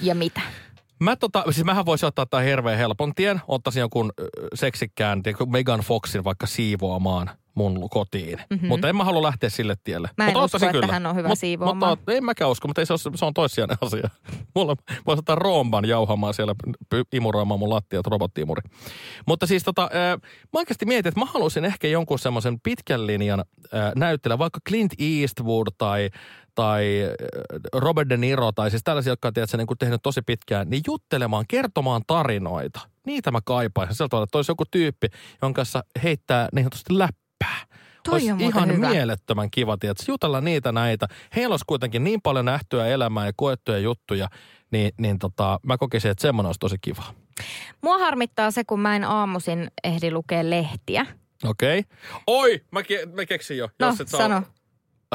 ja 0.00 0.14
mitä? 0.14 0.40
Mä 1.00 1.16
tota, 1.16 1.44
siis 1.50 1.64
mähän 1.64 1.86
voisin 1.86 2.06
ottaa 2.06 2.26
tämän 2.26 2.46
hirveän 2.46 2.78
helpon 2.78 3.14
tien. 3.14 3.40
Ottaisin 3.48 3.80
jonkun 3.80 4.12
seksikkään, 4.54 5.22
Megan 5.46 5.80
Foxin 5.80 6.24
vaikka 6.24 6.46
siivoamaan 6.46 7.30
mun 7.58 7.88
kotiin. 7.90 8.38
Mm-hmm. 8.50 8.68
Mutta 8.68 8.88
en 8.88 8.96
mä 8.96 9.04
halua 9.04 9.22
lähteä 9.22 9.50
sille 9.50 9.76
tielle. 9.84 10.10
Mä 10.16 10.24
en 10.24 10.32
mutta 10.32 10.44
usko, 10.44 10.56
että 10.56 10.72
kyllä. 10.72 10.92
hän 10.92 11.06
on 11.06 11.16
hyvä 11.16 11.28
Mut- 11.28 11.38
siivoamaan. 11.38 11.98
Mutta 11.98 12.12
en 12.12 12.24
mäkään 12.24 12.50
usko, 12.50 12.68
mutta 12.68 12.80
ei 12.82 12.86
se, 12.86 12.92
ole, 12.92 13.16
se 13.16 13.24
on 13.24 13.34
toissijainen 13.34 13.76
asia. 13.86 14.10
Mulla 14.54 14.76
voisi 15.06 15.18
ottaa 15.18 15.34
roomban 15.34 15.84
jauhamaan 15.84 16.34
siellä, 16.34 16.54
imuraamaan 17.12 17.60
mun 17.60 17.70
lattiat, 17.70 18.06
robottiimuri. 18.06 18.62
Mutta 19.26 19.46
siis 19.46 19.62
tota, 19.62 19.82
äh, 19.82 20.20
mä 20.52 20.58
oikeasti 20.60 20.86
mietin, 20.86 21.08
että 21.08 21.20
mä 21.20 21.26
haluaisin 21.26 21.64
ehkä 21.64 21.88
jonkun 21.88 22.18
semmoisen 22.18 22.60
pitkän 22.60 23.06
linjan 23.06 23.40
äh, 23.74 23.92
näyttelijä, 23.96 24.38
vaikka 24.38 24.60
Clint 24.68 24.92
Eastwood 25.00 25.66
tai 25.78 26.10
tai 26.58 26.84
Robert 27.72 28.08
De 28.08 28.16
Niro 28.16 28.52
tai 28.52 28.70
siis 28.70 28.82
tällaisia, 28.84 29.12
jotka 29.12 29.28
on 29.28 29.34
tiedätkö, 29.34 29.56
niin 29.56 29.66
kuin 29.66 29.78
tehnyt 29.78 30.02
tosi 30.02 30.22
pitkään, 30.22 30.70
niin 30.70 30.82
juttelemaan, 30.86 31.44
kertomaan 31.48 32.02
tarinoita. 32.06 32.80
Niitä 33.06 33.30
mä 33.30 33.40
kaipaisin. 33.44 33.94
Sieltä 33.94 34.10
tavalla, 34.10 34.24
että 34.24 34.38
olisi 34.38 34.50
joku 34.50 34.64
tyyppi, 34.70 35.06
jonka 35.42 35.58
kanssa 35.58 35.84
heittää 36.02 36.48
niin 36.52 36.64
sanotusti 36.64 36.98
läppää. 37.44 37.78
Toi 38.04 38.12
olisi 38.12 38.32
on 38.32 38.40
ihan 38.40 38.72
hyvä. 38.76 38.88
mielettömän 38.90 39.50
kiva, 39.50 39.76
tiedätkö, 39.76 40.04
jutella 40.08 40.40
niitä 40.40 40.72
näitä. 40.72 41.06
Heillä 41.36 41.52
olisi 41.52 41.64
kuitenkin 41.66 42.04
niin 42.04 42.22
paljon 42.22 42.44
nähtyä 42.44 42.86
elämää 42.86 43.26
ja 43.26 43.32
koettuja 43.36 43.78
juttuja, 43.78 44.28
niin, 44.70 44.92
niin 44.98 45.18
tota, 45.18 45.60
mä 45.62 45.78
kokisin, 45.78 46.10
että 46.10 46.22
semmoinen 46.22 46.48
olisi 46.48 46.60
tosi 46.60 46.76
kiva. 46.80 47.02
Mua 47.82 47.98
harmittaa 47.98 48.50
se, 48.50 48.64
kun 48.64 48.80
mä 48.80 48.96
en 48.96 49.04
aamuisin 49.04 49.70
ehdi 49.84 50.10
lukea 50.10 50.50
lehtiä. 50.50 51.06
Okei. 51.44 51.78
Okay. 51.78 52.20
Oi, 52.26 52.60
mä, 52.70 52.80
ke- 52.80 53.16
mä 53.16 53.26
keksin 53.26 53.58
jo. 53.58 53.68
No, 53.78 53.86
Jos 53.86 54.00
et 54.00 54.08
sano. 54.08 54.42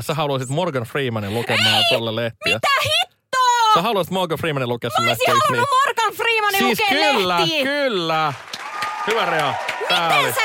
sä 0.01 0.13
haluaisit 0.13 0.49
Morgan 0.49 0.83
Freemanin 0.83 1.33
lukemaan 1.33 1.83
sulle 1.89 2.15
lehtiä. 2.15 2.53
Mitä 2.53 2.67
hittoa? 2.83 3.73
Sä 3.73 3.81
haluaisit 3.81 4.13
Morgan 4.13 4.37
Freemanin 4.37 4.69
lukea 4.69 4.89
sun 4.89 5.05
Mä 5.05 5.11
olisin 5.11 5.25
lehtiä, 5.27 5.47
halunnut 5.47 5.69
Morgan 5.85 6.13
Freemanin 6.13 6.59
Siis 6.59 6.79
lukea 6.79 7.13
kyllä, 7.13 7.39
lehtiä. 7.39 7.63
kyllä. 7.63 8.33
Hyvä 9.07 9.25
Rea. 9.25 9.53
Tää 9.89 10.17
Miten 10.17 10.33
sä 10.33 10.41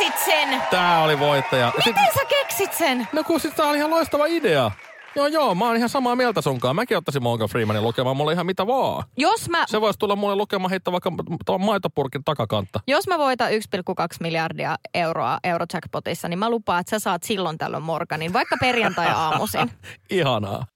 keksit 0.00 0.24
sen? 0.24 0.62
tää 0.70 1.02
oli 1.02 1.18
voittaja. 1.18 1.72
Sit, 1.76 1.86
Miten 1.86 2.14
sä 2.14 2.20
keksit 2.28 2.72
sen? 2.72 3.08
no 3.12 3.24
kun 3.24 3.40
sit 3.40 3.56
tää 3.56 3.66
oli 3.66 3.76
ihan 3.78 3.90
loistava 3.90 4.26
idea. 4.26 4.70
Joo, 5.16 5.26
joo, 5.26 5.54
mä 5.54 5.64
oon 5.64 5.76
ihan 5.76 5.88
samaa 5.88 6.16
mieltä 6.16 6.40
sunkaan. 6.40 6.76
Mäkin 6.76 6.96
ottaisin 6.96 7.22
Morgan 7.22 7.48
Freemanin 7.48 7.82
lukemaan 7.82 8.16
mulle 8.16 8.32
ihan 8.32 8.46
mitä 8.46 8.66
vaan. 8.66 9.04
Jos 9.16 9.48
mä, 9.48 9.64
Se 9.68 9.80
voisi 9.80 9.98
tulla 9.98 10.16
mulle 10.16 10.34
lukemaan 10.34 10.70
heittää 10.70 10.92
vaikka 10.92 11.12
tuon 11.46 11.60
maitopurkin 11.60 12.24
takakantta. 12.24 12.80
jos 12.86 13.08
mä 13.08 13.18
voitan 13.18 13.50
1,2 13.50 13.56
miljardia 14.20 14.76
euroa 14.94 15.38
Eurojackpotissa, 15.44 16.28
niin 16.28 16.38
mä 16.38 16.50
lupaan, 16.50 16.80
että 16.80 16.90
sä 16.90 16.98
saat 16.98 17.22
silloin 17.22 17.58
tällöin 17.58 17.82
Morganin, 17.82 18.32
vaikka 18.32 18.56
perjantai-aamuisin. 18.60 19.70
Ihanaa. 20.10 20.66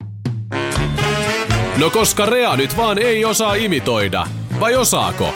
No 1.78 1.90
koska 1.90 2.26
Rea 2.26 2.56
nyt 2.56 2.76
vaan 2.76 2.98
ei 2.98 3.24
osaa 3.24 3.54
imitoida. 3.54 4.26
Vai 4.60 4.74
osaako? 4.76 5.34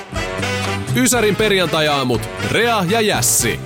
Ysärin 0.96 1.36
perjantajaamut. 1.36 2.20
Rea 2.50 2.84
ja 2.88 3.00
Jässi. 3.00 3.60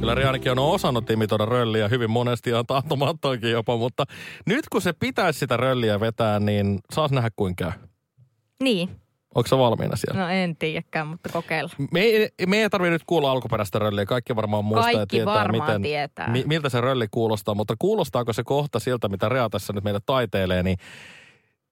Kyllä 0.00 0.14
Rianikin 0.14 0.52
on 0.52 0.58
osannut 0.58 1.10
imitoida 1.10 1.44
rölliä 1.44 1.88
hyvin 1.88 2.10
monesti 2.10 2.50
ja 2.50 2.64
tahtomattoinkin 2.64 3.50
jopa, 3.50 3.76
mutta 3.76 4.04
nyt 4.46 4.68
kun 4.72 4.82
se 4.82 4.92
pitäisi 4.92 5.38
sitä 5.38 5.56
rölliä 5.56 6.00
vetää, 6.00 6.40
niin 6.40 6.80
saas 6.94 7.10
nähdä 7.10 7.30
kuinka 7.36 7.64
käy. 7.64 7.80
Niin, 8.60 8.88
Onko 9.34 9.46
se 9.46 9.58
valmiina 9.58 9.96
siellä? 9.96 10.20
no 10.20 10.28
en 10.28 10.56
tiedäkään, 10.56 11.06
mutta 11.06 11.28
kokeilla. 11.28 11.70
Me 11.92 12.00
ei, 12.00 12.28
me 12.46 12.56
ei 12.56 12.70
tarvitse 12.70 12.90
nyt 12.90 13.02
kuulla 13.06 13.30
alkuperäistä 13.30 13.78
rölliä. 13.78 14.06
Kaikki 14.06 14.36
varmaan 14.36 14.64
muistaa 14.64 14.90
ja 14.90 14.96
Kaikki 14.96 15.16
tietää, 15.16 15.34
varmaan 15.34 15.68
miten, 15.70 15.82
tietää. 15.82 16.28
Mi, 16.28 16.44
miltä 16.46 16.68
se 16.68 16.80
rölli 16.80 17.06
kuulostaa. 17.10 17.54
Mutta 17.54 17.74
kuulostaako 17.78 18.32
se 18.32 18.44
kohta 18.44 18.78
siltä, 18.78 19.08
mitä 19.08 19.28
Rea 19.28 19.48
tässä 19.48 19.72
nyt 19.72 19.84
meille 19.84 20.00
taiteilee, 20.06 20.62
niin 20.62 20.78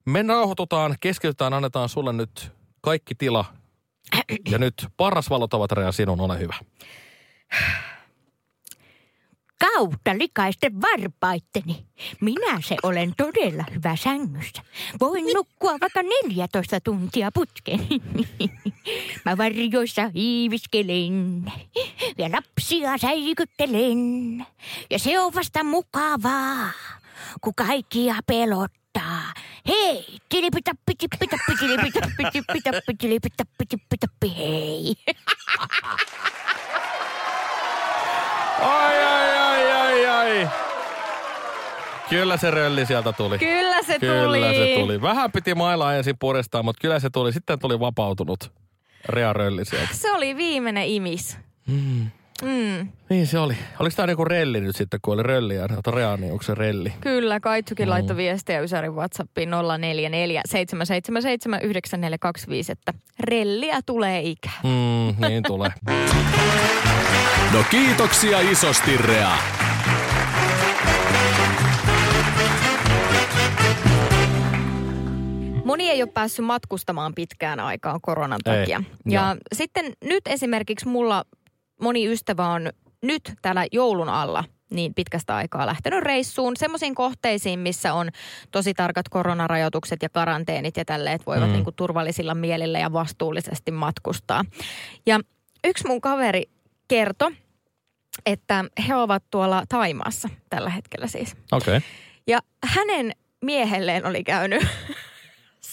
me 0.06 0.22
rauhoitutaan, 0.22 0.94
keskitytään, 1.00 1.54
annetaan 1.54 1.88
sulle 1.88 2.12
nyt 2.12 2.52
kaikki 2.80 3.14
tila. 3.14 3.44
Ja 4.50 4.58
nyt 4.58 4.74
paras 4.96 5.30
valot 5.30 5.54
ovat 5.54 5.72
Rea 5.72 5.92
sinun, 5.92 6.20
ole 6.20 6.38
hyvä. 6.38 6.54
Kautta 9.64 10.18
likaisten 10.18 10.80
varpaitteni. 10.80 11.86
Minä 12.20 12.60
se 12.60 12.76
olen 12.82 13.14
todella 13.16 13.64
hyvä 13.74 13.96
sängyssä. 13.96 14.62
Voin 15.00 15.24
nukkua 15.34 15.80
vaikka 15.80 16.02
14 16.02 16.80
tuntia 16.80 17.30
putken. 17.34 17.80
Mä 19.24 19.36
varjoissa 19.36 20.10
hiiviskelen 20.14 21.44
ja 22.18 22.28
lapsia 22.32 22.98
säikyttelen. 22.98 24.46
Ja 24.90 24.98
se 24.98 25.18
on 25.20 25.34
vasta 25.34 25.64
mukavaa, 25.64 26.70
kun 27.40 27.54
kaikkia 27.54 28.14
pelottaa. 28.26 29.32
Hei, 29.68 30.18
tilipitappi, 30.28 30.94
tippitappi, 30.98 31.52
tilipitappi, 31.58 32.24
tippitappi, 32.32 32.94
tilipitappi, 32.98 33.66
tippitappi, 33.68 34.36
hei. 34.36 34.94
Ai, 38.62 38.93
ai. 40.24 40.48
Kyllä 42.10 42.36
se 42.36 42.50
rölli 42.50 42.86
sieltä 42.86 43.12
tuli. 43.12 43.38
Kyllä 43.38 43.82
se 43.82 43.98
Kyllä 43.98 44.24
tuli. 44.24 44.54
se 44.54 44.80
tuli. 44.80 45.02
Vähän 45.02 45.32
piti 45.32 45.54
mailaa 45.54 45.94
ensin 45.94 46.18
purestaa, 46.18 46.62
mutta 46.62 46.80
kyllä 46.80 47.00
se 47.00 47.10
tuli. 47.10 47.32
Sitten 47.32 47.58
tuli 47.58 47.80
vapautunut 47.80 48.52
Rea 49.08 49.32
rölli 49.32 49.64
sieltä. 49.64 49.88
Se 49.94 50.12
oli 50.12 50.36
viimeinen 50.36 50.86
imis. 50.86 51.38
Mm. 51.66 52.06
Mm. 52.42 52.88
Niin 53.10 53.26
se 53.26 53.38
oli. 53.38 53.56
Oliko 53.78 53.96
tämä 53.96 54.06
niinku 54.06 54.24
relli 54.24 54.60
nyt 54.60 54.76
sitten, 54.76 55.00
kun 55.02 55.14
oli 55.14 55.22
rölliä? 55.22 55.64
Ota 55.78 55.90
Rea, 55.90 56.16
niin 56.16 56.32
onko 56.32 56.42
se 56.44 56.54
relli? 56.54 56.92
Kyllä, 57.00 57.40
Kaitsukin 57.40 57.86
Mm. 57.86 57.90
laittoi 57.90 58.16
viestiä 58.16 58.60
Ysärin 58.60 58.94
Whatsappiin 58.94 59.50
044 59.78 60.40
777 60.48 61.60
9425, 61.62 62.72
että 62.72 62.92
relliä 63.20 63.80
tulee 63.86 64.20
ikä. 64.20 64.50
Mm, 64.62 65.26
niin 65.28 65.42
tulee. 65.42 65.70
No 67.52 67.64
kiitoksia 67.70 68.40
isosti 68.40 68.96
Rea. 68.96 69.30
Moni 75.74 75.90
ei 75.90 76.02
ole 76.02 76.10
päässyt 76.10 76.44
matkustamaan 76.44 77.14
pitkään 77.14 77.60
aikaan 77.60 78.00
koronan 78.00 78.40
Ei, 78.46 78.58
takia. 78.58 78.82
Ja 79.08 79.36
sitten 79.54 79.92
nyt 80.04 80.26
esimerkiksi 80.26 80.88
mulla 80.88 81.24
moni 81.80 82.12
ystävä 82.12 82.48
on 82.48 82.70
nyt 83.02 83.32
täällä 83.42 83.66
joulun 83.72 84.08
alla 84.08 84.44
niin 84.70 84.94
pitkästä 84.94 85.36
aikaa 85.36 85.66
lähtenyt 85.66 86.00
reissuun 86.00 86.56
semmoisiin 86.56 86.94
kohteisiin, 86.94 87.58
missä 87.58 87.94
on 87.94 88.08
tosi 88.50 88.74
tarkat 88.74 89.08
koronarajoitukset 89.08 90.02
ja 90.02 90.08
karanteenit 90.08 90.76
ja 90.76 90.84
tälleen, 90.84 91.14
että 91.14 91.26
voivat 91.26 91.48
mm. 91.48 91.52
niin 91.52 91.64
kuin 91.64 91.76
turvallisilla 91.76 92.34
mielillä 92.34 92.78
ja 92.78 92.92
vastuullisesti 92.92 93.70
matkustaa. 93.70 94.44
Ja 95.06 95.20
yksi 95.64 95.86
mun 95.86 96.00
kaveri 96.00 96.42
kertoi, 96.88 97.32
että 98.26 98.64
he 98.88 98.94
ovat 98.96 99.22
tuolla 99.30 99.62
Taimaassa 99.68 100.28
tällä 100.50 100.70
hetkellä 100.70 101.06
siis. 101.06 101.36
Okei. 101.52 101.76
Okay. 101.76 101.88
Ja 102.26 102.40
hänen 102.64 103.12
miehelleen 103.42 104.06
oli 104.06 104.24
käynyt 104.24 104.66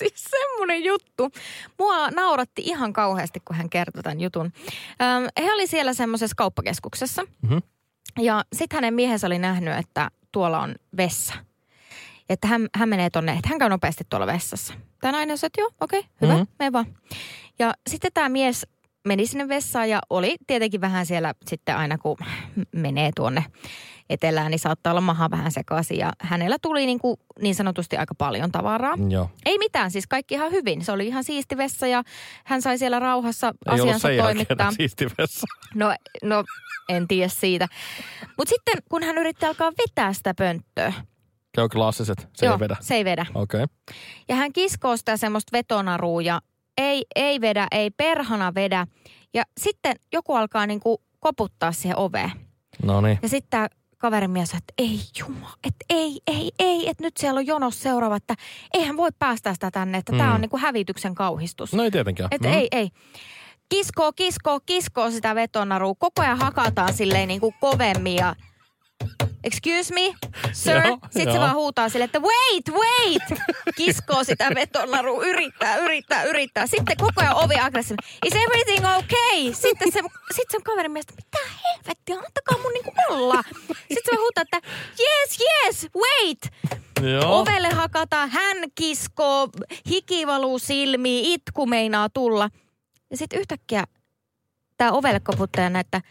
siis 0.10 0.26
semmoinen 0.30 0.84
juttu. 0.84 1.32
Mua 1.80 2.12
nauratti 2.12 2.62
ihan 2.66 2.94
kauheasti, 2.94 3.40
kun 3.46 3.56
hän 3.56 3.70
kertoi 3.70 4.04
tämän 4.04 4.22
jutun. 4.22 4.54
Ähm, 5.02 5.24
he 5.46 5.54
oli 5.54 5.68
siellä 5.68 5.94
semmoisessa 5.94 6.36
kauppakeskuksessa. 6.38 7.24
Mhm. 7.42 7.58
Ja 8.20 8.46
sitten 8.54 8.78
hänen 8.78 8.94
miehensä 8.94 9.28
oli 9.28 9.40
nähnyt, 9.40 9.78
että 9.78 10.12
tuolla 10.32 10.60
on 10.60 10.76
vessa. 10.98 11.34
Että 12.30 12.48
hän, 12.48 12.68
hän 12.76 12.90
menee 12.90 13.10
tonne, 13.10 13.32
että 13.32 13.50
hän 13.50 13.60
käy 13.60 13.70
nopeasti 13.70 14.04
tuolla 14.10 14.28
vessassa. 14.28 14.74
Tämä 15.02 15.12
nainen 15.12 15.38
sanoi, 15.38 15.48
että 15.48 15.62
joo, 15.62 15.72
okei, 15.82 16.00
okay, 16.00 16.12
hyvä, 16.22 16.34
Mhm. 16.34 16.40
mm-hmm. 16.42 16.56
mene 16.60 16.72
vaan. 16.72 16.86
Ja 17.60 17.74
sitten 17.90 18.12
tämä 18.14 18.30
mies 18.30 18.68
meni 19.08 19.28
sinne 19.28 19.48
vessaan 19.48 19.90
ja 19.90 20.00
oli 20.10 20.36
tietenkin 20.48 20.82
vähän 20.82 21.06
siellä 21.06 21.34
sitten 21.48 21.76
aina 21.78 21.98
kun 21.98 22.18
menee 22.76 23.12
tuonne 23.16 23.46
etelään, 24.10 24.52
niin 24.52 24.60
saattaa 24.60 24.92
olla 24.92 25.02
maha 25.02 25.32
vähän 25.32 25.52
sekaisin. 25.52 25.98
Ja 25.98 26.14
hänellä 26.20 26.58
tuli 26.62 26.86
niin, 26.86 27.00
kuin 27.00 27.18
niin 27.42 27.56
sanotusti 27.56 27.98
aika 27.98 28.16
paljon 28.16 28.52
tavaraa. 28.52 28.98
Joo. 29.10 29.30
Ei 29.46 29.58
mitään, 29.58 29.92
siis 29.92 30.08
kaikki 30.08 30.36
ihan 30.36 30.52
hyvin. 30.52 30.86
Se 30.86 30.92
oli 30.92 31.08
ihan 31.08 31.24
siisti 31.24 31.58
vessa 31.58 31.88
ja 31.88 32.04
hän 32.46 32.62
sai 32.62 32.78
siellä 32.78 33.00
rauhassa 33.00 33.48
Ei 33.48 33.74
asiansa 33.74 34.08
toimittaa. 34.22 34.72
siisti 34.72 35.06
vessa. 35.18 35.48
No, 35.76 35.96
no 36.24 36.44
en 36.90 37.08
tiedä 37.08 37.28
siitä. 37.28 37.68
Mutta 38.38 38.50
sitten 38.50 38.84
kun 38.90 39.04
hän 39.04 39.18
yritti 39.18 39.46
alkaa 39.46 39.72
vetää 39.78 40.14
sitä 40.14 40.34
pönttöä. 40.34 40.94
Käy 41.56 41.70
klassiset, 41.70 42.28
se 42.34 42.46
joo, 42.46 42.56
ei 42.56 42.60
vedä. 42.60 42.76
se 42.82 42.96
ei 42.96 43.06
vedä. 43.06 43.26
Okei. 43.36 43.64
Okay. 43.64 43.96
Ja 44.30 44.36
hän 44.36 44.54
kiskoo 44.54 44.98
sitä 44.98 45.18
semmoista 45.18 45.58
vetonarua 45.58 46.22
ja 46.22 46.42
ei, 46.78 47.06
ei 47.16 47.42
vedä, 47.42 47.68
ei 47.72 47.90
perhana 47.92 48.54
vedä. 48.56 48.88
Ja 49.34 49.44
sitten 49.60 49.96
joku 50.14 50.34
alkaa 50.36 50.68
niinku 50.68 51.02
koputtaa 51.20 51.72
siihen 51.72 51.98
oveen. 51.98 52.32
No 52.84 53.02
niin. 53.02 53.20
Ja 53.22 53.30
sitten 53.30 53.50
tämä 53.50 53.68
kaverin 53.98 54.32
mies 54.32 54.50
sanoi, 54.50 54.60
että 54.60 54.74
ei 54.78 55.00
juma, 55.20 55.54
että 55.64 55.86
ei, 55.90 56.20
ei, 56.28 56.52
ei, 56.60 56.90
että 56.90 57.04
nyt 57.04 57.18
siellä 57.18 57.38
on 57.38 57.48
jonos 57.48 57.82
seuraava, 57.84 58.16
että 58.16 58.36
eihän 58.74 58.98
voi 58.98 59.10
päästä 59.20 59.54
sitä 59.54 59.72
tänne, 59.72 59.98
että 59.98 60.12
tämä 60.12 60.30
Mm. 60.30 60.36
on 60.36 60.42
niinku 60.42 60.58
hävityksen 60.58 61.16
kauhistus. 61.16 61.74
No 61.74 61.84
ei 61.84 61.92
tietenkään. 61.92 62.28
Että 62.32 62.48
Mhm. 62.48 62.58
ei, 62.58 62.68
ei. 62.72 62.90
Kiskoo, 63.70 64.12
kiskoo, 64.14 64.60
kiskoo 64.66 65.12
sitä 65.12 65.36
vetonarua. 65.36 65.94
Koko 66.00 66.22
ajan 66.22 66.38
hakataan 66.40 66.94
silleen 66.94 67.28
niin 67.28 67.40
kuin 67.40 67.56
kovemmin 67.62 68.16
ja 68.16 68.36
excuse 69.44 69.94
me, 69.94 70.02
sir. 70.54 70.88
Joo, 70.88 70.98
Sitten 71.10 71.34
se 71.34 71.40
vaan 71.40 71.56
huutaa 71.56 71.90
sille, 71.90 72.06
että 72.06 72.20
wait, 72.20 72.70
wait. 72.72 73.40
Kiskoo 73.78 74.24
sitä 74.24 74.50
vetonarua, 74.56 75.26
yrittää, 75.26 75.78
yrittää, 75.78 76.24
yrittää. 76.24 76.68
Sitten 76.68 76.98
koko 76.98 77.22
ajan 77.22 77.36
ovi 77.36 77.56
aggressiivinen. 77.60 78.10
Is 78.26 78.34
everything 78.36 78.86
okay? 78.98 79.54
Sitten 79.54 79.92
se, 79.92 80.00
sitten 80.36 80.52
se 80.52 80.58
on 80.58 80.64
kaverin 80.64 80.92
mielestä, 80.92 81.14
mitä 81.16 81.38
helvettiä, 81.64 82.16
antakaa 82.16 82.58
mun 82.64 82.74
niinku 82.74 82.92
olla. 83.10 83.44
Sitten 83.68 84.04
se 84.06 84.12
vaan 84.12 84.22
huutaa, 84.22 84.42
että 84.42 84.62
yes, 85.00 85.38
yes, 85.42 85.88
wait. 85.96 86.40
Joo. 87.12 87.40
Ovelle 87.40 87.70
hakataan, 87.70 88.30
hän 88.30 88.58
kiskoo, 88.76 89.50
hiki 89.90 90.28
valuu 90.28 90.60
silmiin, 90.60 91.26
itku 91.26 91.66
meinaa 91.66 92.10
tulla. 92.10 92.50
Ja 93.12 93.18
sitten 93.18 93.40
yhtäkkiä 93.40 93.84
tämä 94.78 94.92
ovelle 94.92 95.20
koputtaja 95.20 95.70
näyttää, 95.70 96.02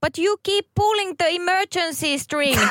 but 0.00 0.18
you 0.18 0.36
keep 0.42 0.66
pulling 0.74 1.14
the 1.18 1.26
emergency 1.28 2.18
string. 2.18 2.60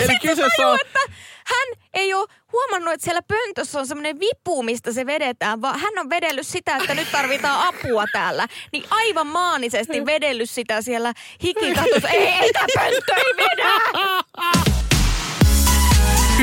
Eli 0.00 0.18
kyseessä 0.22 0.68
on... 0.68 0.78
että 0.86 0.98
hän 1.44 1.68
ei 1.94 2.14
ole 2.14 2.28
huomannut, 2.52 2.94
että 2.94 3.04
siellä 3.04 3.22
pöntössä 3.22 3.78
on 3.78 3.86
semmoinen 3.86 4.20
vipu, 4.20 4.62
mistä 4.62 4.92
se 4.92 5.06
vedetään, 5.06 5.62
vaan 5.62 5.78
hän 5.78 5.98
on 5.98 6.10
vedellyt 6.10 6.46
sitä, 6.46 6.76
että 6.76 6.94
nyt 6.94 7.12
tarvitaan 7.12 7.68
apua 7.68 8.04
täällä. 8.12 8.48
Niin 8.72 8.84
aivan 8.90 9.26
maanisesti 9.26 10.06
vedellyt 10.06 10.50
sitä 10.50 10.82
siellä 10.82 11.12
hikikatossa. 11.42 12.08
Ei, 12.16 12.26
ei 12.26 12.52
tämä 12.52 12.66
pönttö 12.74 13.14
ei 13.14 13.36
vedä! 13.36 13.70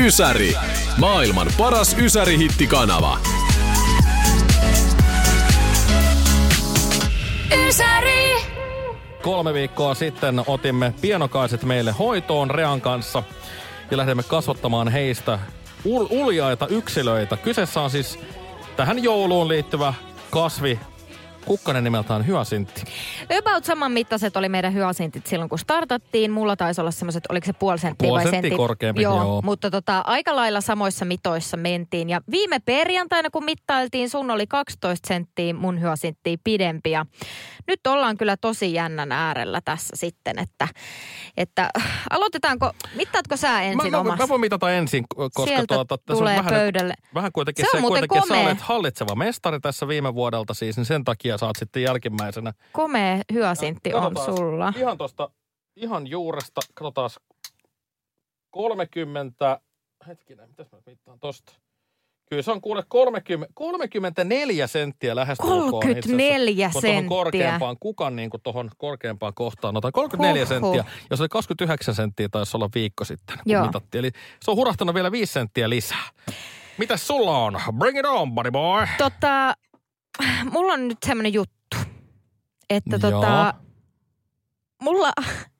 Ysäri. 0.04 0.54
Maailman 0.98 1.50
paras 1.58 1.96
Ysäri-hittikanava. 1.98 3.18
Ysäri! 7.66 8.23
Kolme 9.24 9.54
viikkoa 9.54 9.94
sitten 9.94 10.42
otimme 10.46 10.94
pienokaiset 11.00 11.62
meille 11.62 11.92
hoitoon 11.92 12.50
Rean 12.50 12.80
kanssa 12.80 13.22
ja 13.90 13.96
lähdemme 13.96 14.22
kasvattamaan 14.22 14.88
heistä 14.88 15.38
ul- 15.84 16.06
uljaita 16.10 16.66
yksilöitä. 16.66 17.36
Kyseessä 17.36 17.80
on 17.80 17.90
siis 17.90 18.18
tähän 18.76 19.02
jouluun 19.02 19.48
liittyvä 19.48 19.94
kasvi, 20.30 20.80
kukkanen 21.44 21.84
nimeltään 21.84 22.26
hyasintti. 22.26 22.82
About 23.38 23.64
saman 23.64 23.92
mittaiset 23.92 24.36
oli 24.36 24.48
meidän 24.48 24.74
hyasintit 24.74 25.26
silloin, 25.26 25.48
kun 25.48 25.58
startattiin. 25.58 26.30
Mulla 26.30 26.56
taisi 26.56 26.80
olla 26.80 26.90
semmoiset, 26.90 27.24
oliko 27.28 27.46
se 27.46 27.52
puoli 27.52 27.78
senttiä 27.78 28.08
Puoli 28.08 28.14
vai 28.16 28.22
senttiä 28.22 28.40
sentti? 28.40 28.56
korkeampi, 28.56 29.02
joo. 29.02 29.42
Mutta 29.44 29.70
tota, 29.70 30.02
aika 30.06 30.36
lailla 30.36 30.60
samoissa 30.60 31.04
mitoissa 31.04 31.56
mentiin. 31.56 32.10
Ja 32.10 32.20
viime 32.30 32.58
perjantaina, 32.58 33.30
kun 33.30 33.44
mittailtiin, 33.44 34.10
sun 34.10 34.30
oli 34.30 34.46
12 34.46 35.08
senttiä 35.08 35.54
mun 35.54 35.80
hyasinttiä 35.80 36.36
pidempi. 36.44 36.90
Ja 36.90 37.06
nyt 37.66 37.86
ollaan 37.86 38.16
kyllä 38.16 38.36
tosi 38.36 38.74
jännän 38.74 39.12
äärellä 39.12 39.60
tässä 39.64 39.96
sitten, 39.96 40.38
että, 40.38 40.68
että 41.36 41.70
aloitetaanko, 42.10 42.70
mittaatko 42.94 43.36
sä 43.36 43.62
ensin 43.62 43.90
Mä, 43.90 43.96
mä, 43.96 44.00
omassa? 44.00 44.24
mä 44.24 44.28
voin 44.28 44.40
mitata 44.40 44.72
ensin, 44.72 45.04
koska 45.14 45.44
Sieltä 45.44 45.74
tuota, 45.74 45.98
tässä 45.98 46.18
tulee 46.18 46.38
on 46.38 46.44
vähän, 46.44 46.60
pöydälle. 46.60 46.94
vähän 47.14 47.32
kuitenkin 47.32 47.64
Se 47.64 47.76
on 47.76 47.82
se, 47.82 47.88
kuitenkin 47.88 48.22
sä 48.28 48.34
olet 48.34 48.60
hallitseva 48.60 49.14
mestari 49.14 49.60
tässä 49.60 49.88
viime 49.88 50.14
vuodelta 50.14 50.54
siis, 50.54 50.76
niin 50.76 50.84
sen 50.84 51.04
takia 51.04 51.33
saat 51.38 51.56
sitten 51.58 51.82
jälkimmäisenä. 51.82 52.52
Komea 52.72 53.18
hyasintti 53.32 53.94
on 53.94 54.02
Katsotaan. 54.02 54.36
sulla. 54.36 54.72
Ihan 54.76 54.98
tuosta, 54.98 55.30
ihan 55.76 56.06
juuresta, 56.06 56.60
katsotaan 56.74 57.10
30, 58.50 59.60
hetkinen, 60.06 60.48
mitäs 60.48 60.72
mä 60.72 60.78
mittaan 60.86 61.20
tosta? 61.20 61.52
Kyllä 62.30 62.42
se 62.42 62.50
on 62.50 62.60
kuule 62.60 62.82
30, 62.88 63.52
34 63.54 64.66
senttiä 64.66 65.12
itse 65.12 65.20
asiassa. 65.22 65.42
34 65.42 66.70
Kun 66.72 66.82
tuohon 66.82 66.94
senttiä. 66.96 67.08
korkeampaan, 67.08 67.76
kukan 67.80 68.16
niin 68.16 68.30
kuin 68.30 68.40
tuohon 68.42 68.70
korkeampaan 68.78 69.34
kohtaan. 69.34 69.76
Otan 69.76 69.92
34 69.92 70.44
Huhhuh. 70.60 70.74
senttiä, 70.74 70.92
ja 71.10 71.16
se 71.16 71.22
oli 71.22 71.28
29 71.28 71.94
senttiä 71.94 72.28
taisi 72.28 72.56
olla 72.56 72.68
viikko 72.74 73.04
sitten, 73.04 73.36
kun 73.44 73.52
Joo. 73.52 73.66
mitattiin. 73.66 73.98
Eli 74.04 74.10
se 74.44 74.50
on 74.50 74.56
hurahtanut 74.56 74.94
vielä 74.94 75.12
5 75.12 75.32
senttiä 75.32 75.70
lisää. 75.70 76.04
Mitäs 76.78 77.06
sulla 77.06 77.38
on? 77.38 77.60
Bring 77.78 77.98
it 77.98 78.06
on, 78.06 78.34
buddy 78.34 78.50
boy. 78.50 78.86
Tota, 78.98 79.54
mulla 80.52 80.72
on 80.72 80.88
nyt 80.88 80.98
semmoinen 81.06 81.32
juttu, 81.32 81.76
että 82.70 82.98
tota, 82.98 83.54
mulla 84.82 85.12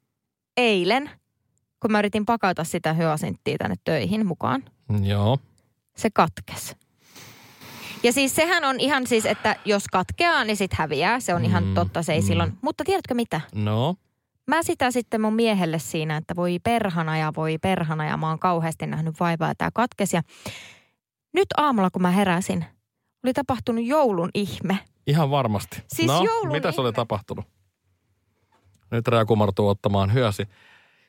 eilen, 0.57 1.11
kun 1.81 1.93
mä 1.93 1.99
yritin 1.99 2.27
pakata 2.27 2.65
sitä 2.65 2.93
hyasinttiä 2.93 3.57
tänne 3.59 3.77
töihin 3.85 4.27
mukaan, 4.27 4.65
Joo. 5.03 5.39
se 5.97 6.11
katkes. 6.11 6.77
Ja 8.03 8.13
siis 8.13 8.37
sehän 8.37 8.65
on 8.65 8.81
ihan 8.81 9.07
siis, 9.07 9.27
että 9.27 9.57
jos 9.65 9.85
katkeaa, 9.93 10.45
niin 10.45 10.57
sit 10.57 10.73
häviää. 10.75 11.21
Se 11.21 11.35
on 11.35 11.45
ihan 11.45 11.65
Mm, 11.65 11.75
totta, 11.75 12.03
se 12.03 12.13
ei 12.13 12.21
mm. 12.21 12.27
silloin. 12.27 12.53
Mutta 12.63 12.85
tiedätkö 12.85 13.15
mitä? 13.15 13.41
No. 13.55 13.95
Mä 14.47 14.63
sitä 14.63 14.91
sitten 14.91 15.21
mun 15.21 15.35
miehelle 15.35 15.79
siinä, 15.79 16.17
että 16.17 16.37
voi 16.37 16.59
perhana 16.59 17.19
ja 17.19 17.33
voi 17.37 17.59
perhana 17.59 18.07
ja 18.07 18.17
mä 18.17 18.29
oon 18.29 18.39
kauheasti 18.39 18.87
nähnyt 18.87 19.21
vaivaa 19.21 19.55
tää 19.59 19.71
katkesi. 19.75 20.17
Ja 20.17 20.23
nyt 21.33 21.47
aamulla, 21.57 21.91
kun 21.91 22.03
mä 22.03 22.11
heräsin, 22.11 22.65
oli 23.25 23.33
tapahtunut 23.33 23.85
joulun 23.85 24.31
ihme. 24.35 24.79
Ihan 25.07 25.31
varmasti. 25.31 25.83
Siis 25.87 26.09
no, 26.09 26.23
joulun 26.25 26.53
mitäs 26.53 26.79
oli 26.79 26.89
ihme. 26.89 26.97
tapahtunut? 26.97 27.45
Nyt 28.91 29.09
Rea 29.09 29.25
kumartuu 29.25 29.69
ottamaan 29.69 30.13
hyösi. 30.13 30.49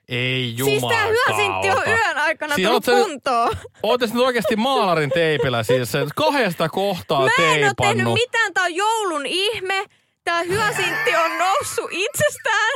Ei 0.10 0.56
siis 0.64 0.84
tää 0.90 1.06
hyasintti 1.08 1.70
on 1.70 1.84
yön 1.88 2.18
aikana 2.18 2.56
Siis 2.56 2.68
tullut 2.68 2.88
oot 2.88 3.06
kuntoon. 3.06 3.58
Ootte 3.84 4.08
nyt 4.08 4.16
oikeasti 4.16 4.56
maalarin 4.56 5.10
teipillä 5.10 5.64
siis 5.64 5.92
se 5.92 6.06
kahdesta 6.16 6.70
kohtaa 6.70 7.20
Mä 7.20 7.26
en 7.26 7.32
oo 7.32 7.48
tehnyt 7.54 7.74
teipannut. 7.78 8.14
mitään, 8.14 8.54
tää 8.54 8.64
on 8.64 8.76
joulun 8.76 9.26
ihme. 9.26 9.86
Tää 10.24 10.44
hyasintti 10.44 11.16
on 11.16 11.38
noussut 11.38 11.90
itsestään. 11.92 12.74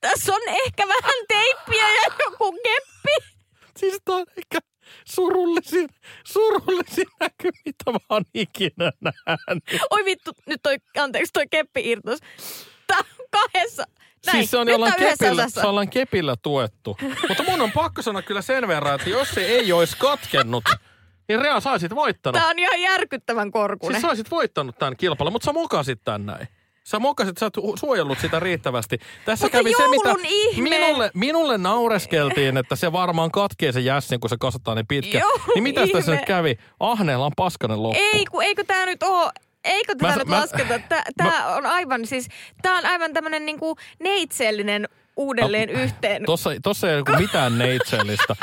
Tässä 0.00 0.34
on 0.34 0.40
ehkä 0.48 0.88
vähän 0.88 1.14
teippiä 1.28 1.88
ja 1.88 2.02
joku 2.20 2.52
keppi. 2.62 3.36
Siis 3.76 3.98
tää 4.04 4.14
on 4.16 4.26
ehkä 4.36 4.58
surullisin, 5.04 5.88
surullisin 6.32 7.06
näky, 7.20 7.50
mitä 7.64 7.92
mä 7.92 7.98
oon 8.08 8.24
ikinä 8.34 8.92
nähnyt. 9.00 9.64
Oi 9.90 10.04
vittu, 10.04 10.30
nyt 10.46 10.60
toi, 10.62 10.76
anteeksi, 10.98 11.32
toi 11.32 11.44
keppi 11.50 11.90
irtos. 11.90 12.18
Tää 12.86 12.98
on 12.98 13.26
kahdessa. 13.30 13.84
Näin. 14.26 14.38
Siis 14.38 14.50
se 14.50 14.58
on 14.58 14.68
jollain 14.68 14.94
kepillä, 14.98 15.48
se 15.48 15.66
ollaan 15.66 15.90
kepillä 15.90 16.36
tuettu. 16.42 16.96
Mutta 17.28 17.42
mun 17.42 17.60
on 17.60 17.72
pakko 17.72 18.02
sanoa 18.02 18.22
kyllä 18.22 18.42
sen 18.42 18.68
verran, 18.68 18.94
että 18.94 19.10
jos 19.10 19.30
se 19.30 19.46
ei 19.46 19.72
olisi 19.72 19.96
katkennut, 19.96 20.64
niin 21.28 21.40
Rea 21.40 21.60
saisit 21.60 21.94
voittanut. 21.94 22.40
Tää 22.40 22.48
on 22.50 22.58
ihan 22.58 22.80
järkyttävän 22.80 23.50
korkunen. 23.50 23.94
Siis 23.94 24.02
sä 24.02 24.08
olisit 24.08 24.30
voittanut 24.30 24.78
tämän 24.78 24.96
kilpailun, 24.96 25.32
mutta 25.32 25.44
sä 25.44 25.52
mokasit 25.52 26.00
tän 26.04 26.26
näin. 26.26 26.48
Sä 26.84 26.98
mokasit, 26.98 27.38
sä 27.38 27.46
oot 27.46 27.78
suojellut 27.78 28.18
sitä 28.18 28.40
riittävästi. 28.40 28.98
Tässä 29.24 29.44
Mutta 29.44 29.58
kävi 29.58 29.72
se, 29.76 29.88
mitä 29.88 30.14
ihme! 30.28 30.68
minulle, 30.70 31.10
minulle 31.14 31.58
naureskeltiin, 31.58 32.56
että 32.56 32.76
se 32.76 32.92
varmaan 32.92 33.30
katkee 33.30 33.72
se 33.72 33.80
jässin, 33.80 34.20
kun 34.20 34.30
se 34.30 34.36
kasvattaa 34.40 34.74
niin 34.74 34.86
pitkä. 34.86 35.18
Joulun 35.18 35.40
niin 35.54 35.62
mitä 35.62 35.80
tässä 35.92 36.12
nyt 36.12 36.24
kävi? 36.24 36.56
Ahneella 36.80 37.26
on 37.26 37.32
paskanen 37.36 37.82
loppu. 37.82 37.98
Ei, 38.14 38.24
kun 38.24 38.42
eikö 38.42 38.64
tää 38.64 38.86
nyt 38.86 39.02
oo... 39.02 39.30
Eikö 39.64 39.94
tätä 39.94 40.06
Mä- 40.12 40.16
nyt 40.16 40.28
mä- 40.28 40.40
lasketa? 40.40 40.78
Tää, 40.88 41.02
tää 41.16 41.46
on 41.56 41.66
aivan 41.66 42.06
siis, 42.06 42.28
tää 42.62 42.74
on 42.78 42.86
aivan 42.86 43.12
tämmönen 43.12 43.46
niinku 43.46 43.76
neitsellinen 44.02 44.88
uudelleen 45.16 45.70
yhteen. 45.70 46.22
Tossa, 46.26 46.50
tossa 46.62 46.90
ei 46.90 46.96
ole 46.96 47.18
mitään 47.18 47.58
neitsellistä. 47.58 48.36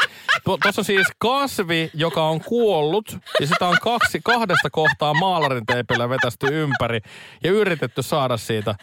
Tu- 0.43 0.57
Tuossa 0.57 0.83
siis 0.83 1.07
kasvi, 1.17 1.91
joka 1.93 2.23
on 2.29 2.41
kuollut, 2.41 3.17
ja 3.39 3.47
sitä 3.47 3.67
on 3.67 3.77
kaksi, 3.81 4.19
kahdesta 4.23 4.69
kohtaa 4.69 5.13
maalarin 5.13 5.65
teipillä 5.65 6.09
vetästy 6.09 6.47
ympäri 6.51 6.99
ja 7.43 7.51
yritetty 7.51 8.01
saada 8.01 8.37
siitä. 8.37 8.75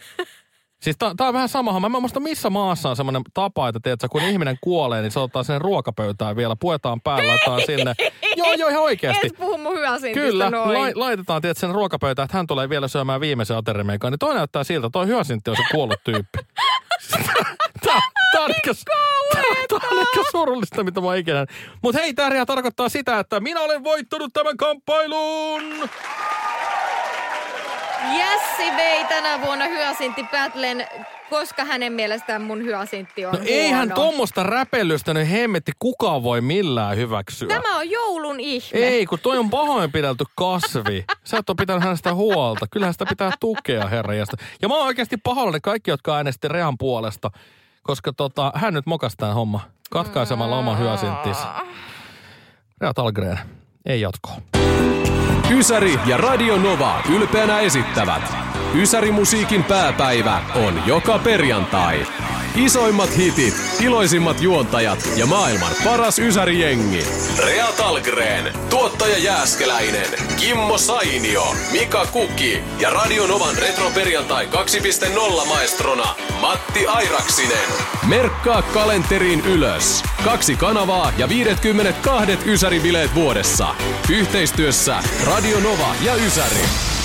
Siis 0.81 0.97
tää, 0.97 1.11
tää 1.17 1.27
on 1.27 1.33
vähän 1.33 1.49
sama 1.49 1.71
homma. 1.71 1.89
Mä 1.89 1.97
en 1.97 2.01
muista 2.01 2.19
missä 2.19 2.49
maassa 2.49 2.89
on 2.89 2.95
semmoinen 2.95 3.21
tapa, 3.33 3.67
että 3.67 3.79
tiedätkö, 3.83 4.07
kun 4.09 4.21
ihminen 4.21 4.57
kuolee, 4.61 5.01
niin 5.01 5.11
se 5.11 5.19
otetaan 5.19 5.45
sinne 5.45 5.59
ruokapöytään 5.59 6.35
vielä, 6.35 6.55
puetaan 6.59 7.01
päällä, 7.01 7.27
laitetaan 7.27 7.61
sinne. 7.65 7.93
Joo, 8.35 8.53
joo, 8.53 8.69
ihan 8.69 8.83
oikeasti. 8.83 9.27
Et 9.27 9.33
puhu 9.37 9.57
mun 9.57 9.75
Kyllä, 10.13 10.49
noin. 10.49 10.79
lai, 10.81 10.91
laitetaan 10.95 11.41
tiedät, 11.41 11.57
sen 11.57 11.71
ruokapöytään, 11.71 12.25
että 12.25 12.37
hän 12.37 12.47
tulee 12.47 12.69
vielä 12.69 12.87
syömään 12.87 13.21
viimeisen 13.21 13.57
ateriameikan, 13.57 14.11
niin 14.11 14.19
toi 14.19 14.35
näyttää 14.35 14.63
siltä, 14.63 14.89
toi 14.89 15.07
hyasintti 15.07 15.49
on 15.49 15.55
se 15.55 15.63
kuollut 15.71 16.03
tyyppi. 16.03 16.39
On 18.43 18.51
ehkä, 18.51 18.71
tää, 19.33 19.43
tää 19.79 19.89
on 19.91 19.99
ehkä 19.99 20.31
surullista, 20.31 20.83
mitä 20.83 21.01
mä 21.01 21.15
ikinä. 21.15 21.45
Mutta 21.81 22.01
hei, 22.01 22.13
Ria 22.29 22.45
tarkoittaa 22.45 22.89
sitä, 22.89 23.19
että 23.19 23.39
minä 23.39 23.61
olen 23.61 23.83
voittanut 23.83 24.33
tämän 24.33 24.57
kamppailun. 24.57 25.89
Jässi 28.17 28.75
vei 28.77 29.05
tänä 29.05 29.41
vuonna 29.41 29.65
hyasintti 29.67 30.23
Battlen, 30.31 30.87
koska 31.29 31.65
hänen 31.65 31.93
mielestään 31.93 32.41
mun 32.41 32.63
hyasintti 32.63 33.25
on 33.25 33.33
No 33.33 33.39
eihän 33.45 33.79
huono. 33.87 33.95
tuommoista 33.95 34.43
räpellystä 34.43 35.13
nyt 35.13 35.31
hemmetti 35.31 35.71
kukaan 35.79 36.23
voi 36.23 36.41
millään 36.41 36.97
hyväksyä. 36.97 37.47
Tämä 37.47 37.77
on 37.77 37.89
joulun 37.89 38.39
ihme. 38.39 38.79
Ei, 38.79 39.05
kun 39.05 39.19
toi 39.19 39.37
on 39.37 39.49
pahoinpidelty 39.49 40.23
kasvi. 40.35 41.05
Sä 41.23 41.37
et 41.37 41.49
ole 41.49 41.55
pitänyt 41.59 41.83
hänestä 41.83 42.13
huolta. 42.13 42.65
Kyllähän 42.71 42.93
sitä 42.93 43.05
pitää 43.05 43.31
tukea, 43.39 43.87
herranjasta. 43.87 44.37
Ja 44.61 44.67
mä 44.67 44.75
oon 44.75 44.85
oikeasti 44.87 45.17
pahoillani 45.17 45.59
kaikki, 45.61 45.91
jotka 45.91 46.15
äänesti 46.15 46.47
Rean 46.47 46.77
puolesta. 46.77 47.31
Koska 47.87 48.13
tota, 48.13 48.51
hän 48.55 48.73
nyt 48.73 48.85
mokasi 48.85 49.17
tämän 49.17 49.35
homma. 49.35 49.59
Katkaisemalla 49.89 50.57
oman 50.57 50.79
hyösinttinsä. 50.79 51.47
Rea 52.81 52.93
Talgren, 52.93 53.39
ei 53.85 54.01
jatkoa. 54.01 54.35
Ysäri 55.51 55.99
ja 56.05 56.17
Radio 56.17 56.57
Nova 56.57 57.01
ylpeänä 57.15 57.59
esittävät 57.59 58.44
Ysäri 58.81 59.11
musiikin 59.11 59.63
pääpäivä 59.63 60.41
on 60.55 60.81
joka 60.85 61.19
perjantai. 61.19 62.07
Isoimmat 62.55 63.17
hitit, 63.17 63.53
iloisimmat 63.81 64.41
juontajat 64.41 65.09
ja 65.15 65.25
maailman 65.25 65.71
paras 65.83 66.19
Ysäri-jengi. 66.19 67.05
Rea 67.45 67.67
Talgren, 67.77 68.53
tuottaja 68.69 69.17
Jääskeläinen, 69.17 70.07
Kimmo 70.39 70.77
Sainio, 70.77 71.55
Mika 71.71 72.05
Kuki 72.05 72.59
ja 72.79 72.89
Radio 72.89 73.27
Novan 73.27 73.57
retroperjantai 73.57 74.45
2.0 74.45 75.47
maestrona 75.47 76.15
Matti 76.41 76.87
Airaksinen. 76.87 77.67
Merkkaa 78.07 78.61
kalenteriin 78.61 79.41
ylös. 79.45 80.03
Kaksi 80.23 80.55
kanavaa 80.55 81.13
ja 81.17 81.29
52 81.29 82.37
Ysäri-bileet 82.45 83.15
vuodessa. 83.15 83.67
Yhteistyössä 84.09 85.03
Radio 85.25 85.59
Nova 85.59 85.95
ja 86.05 86.15
Ysäri. 86.15 86.94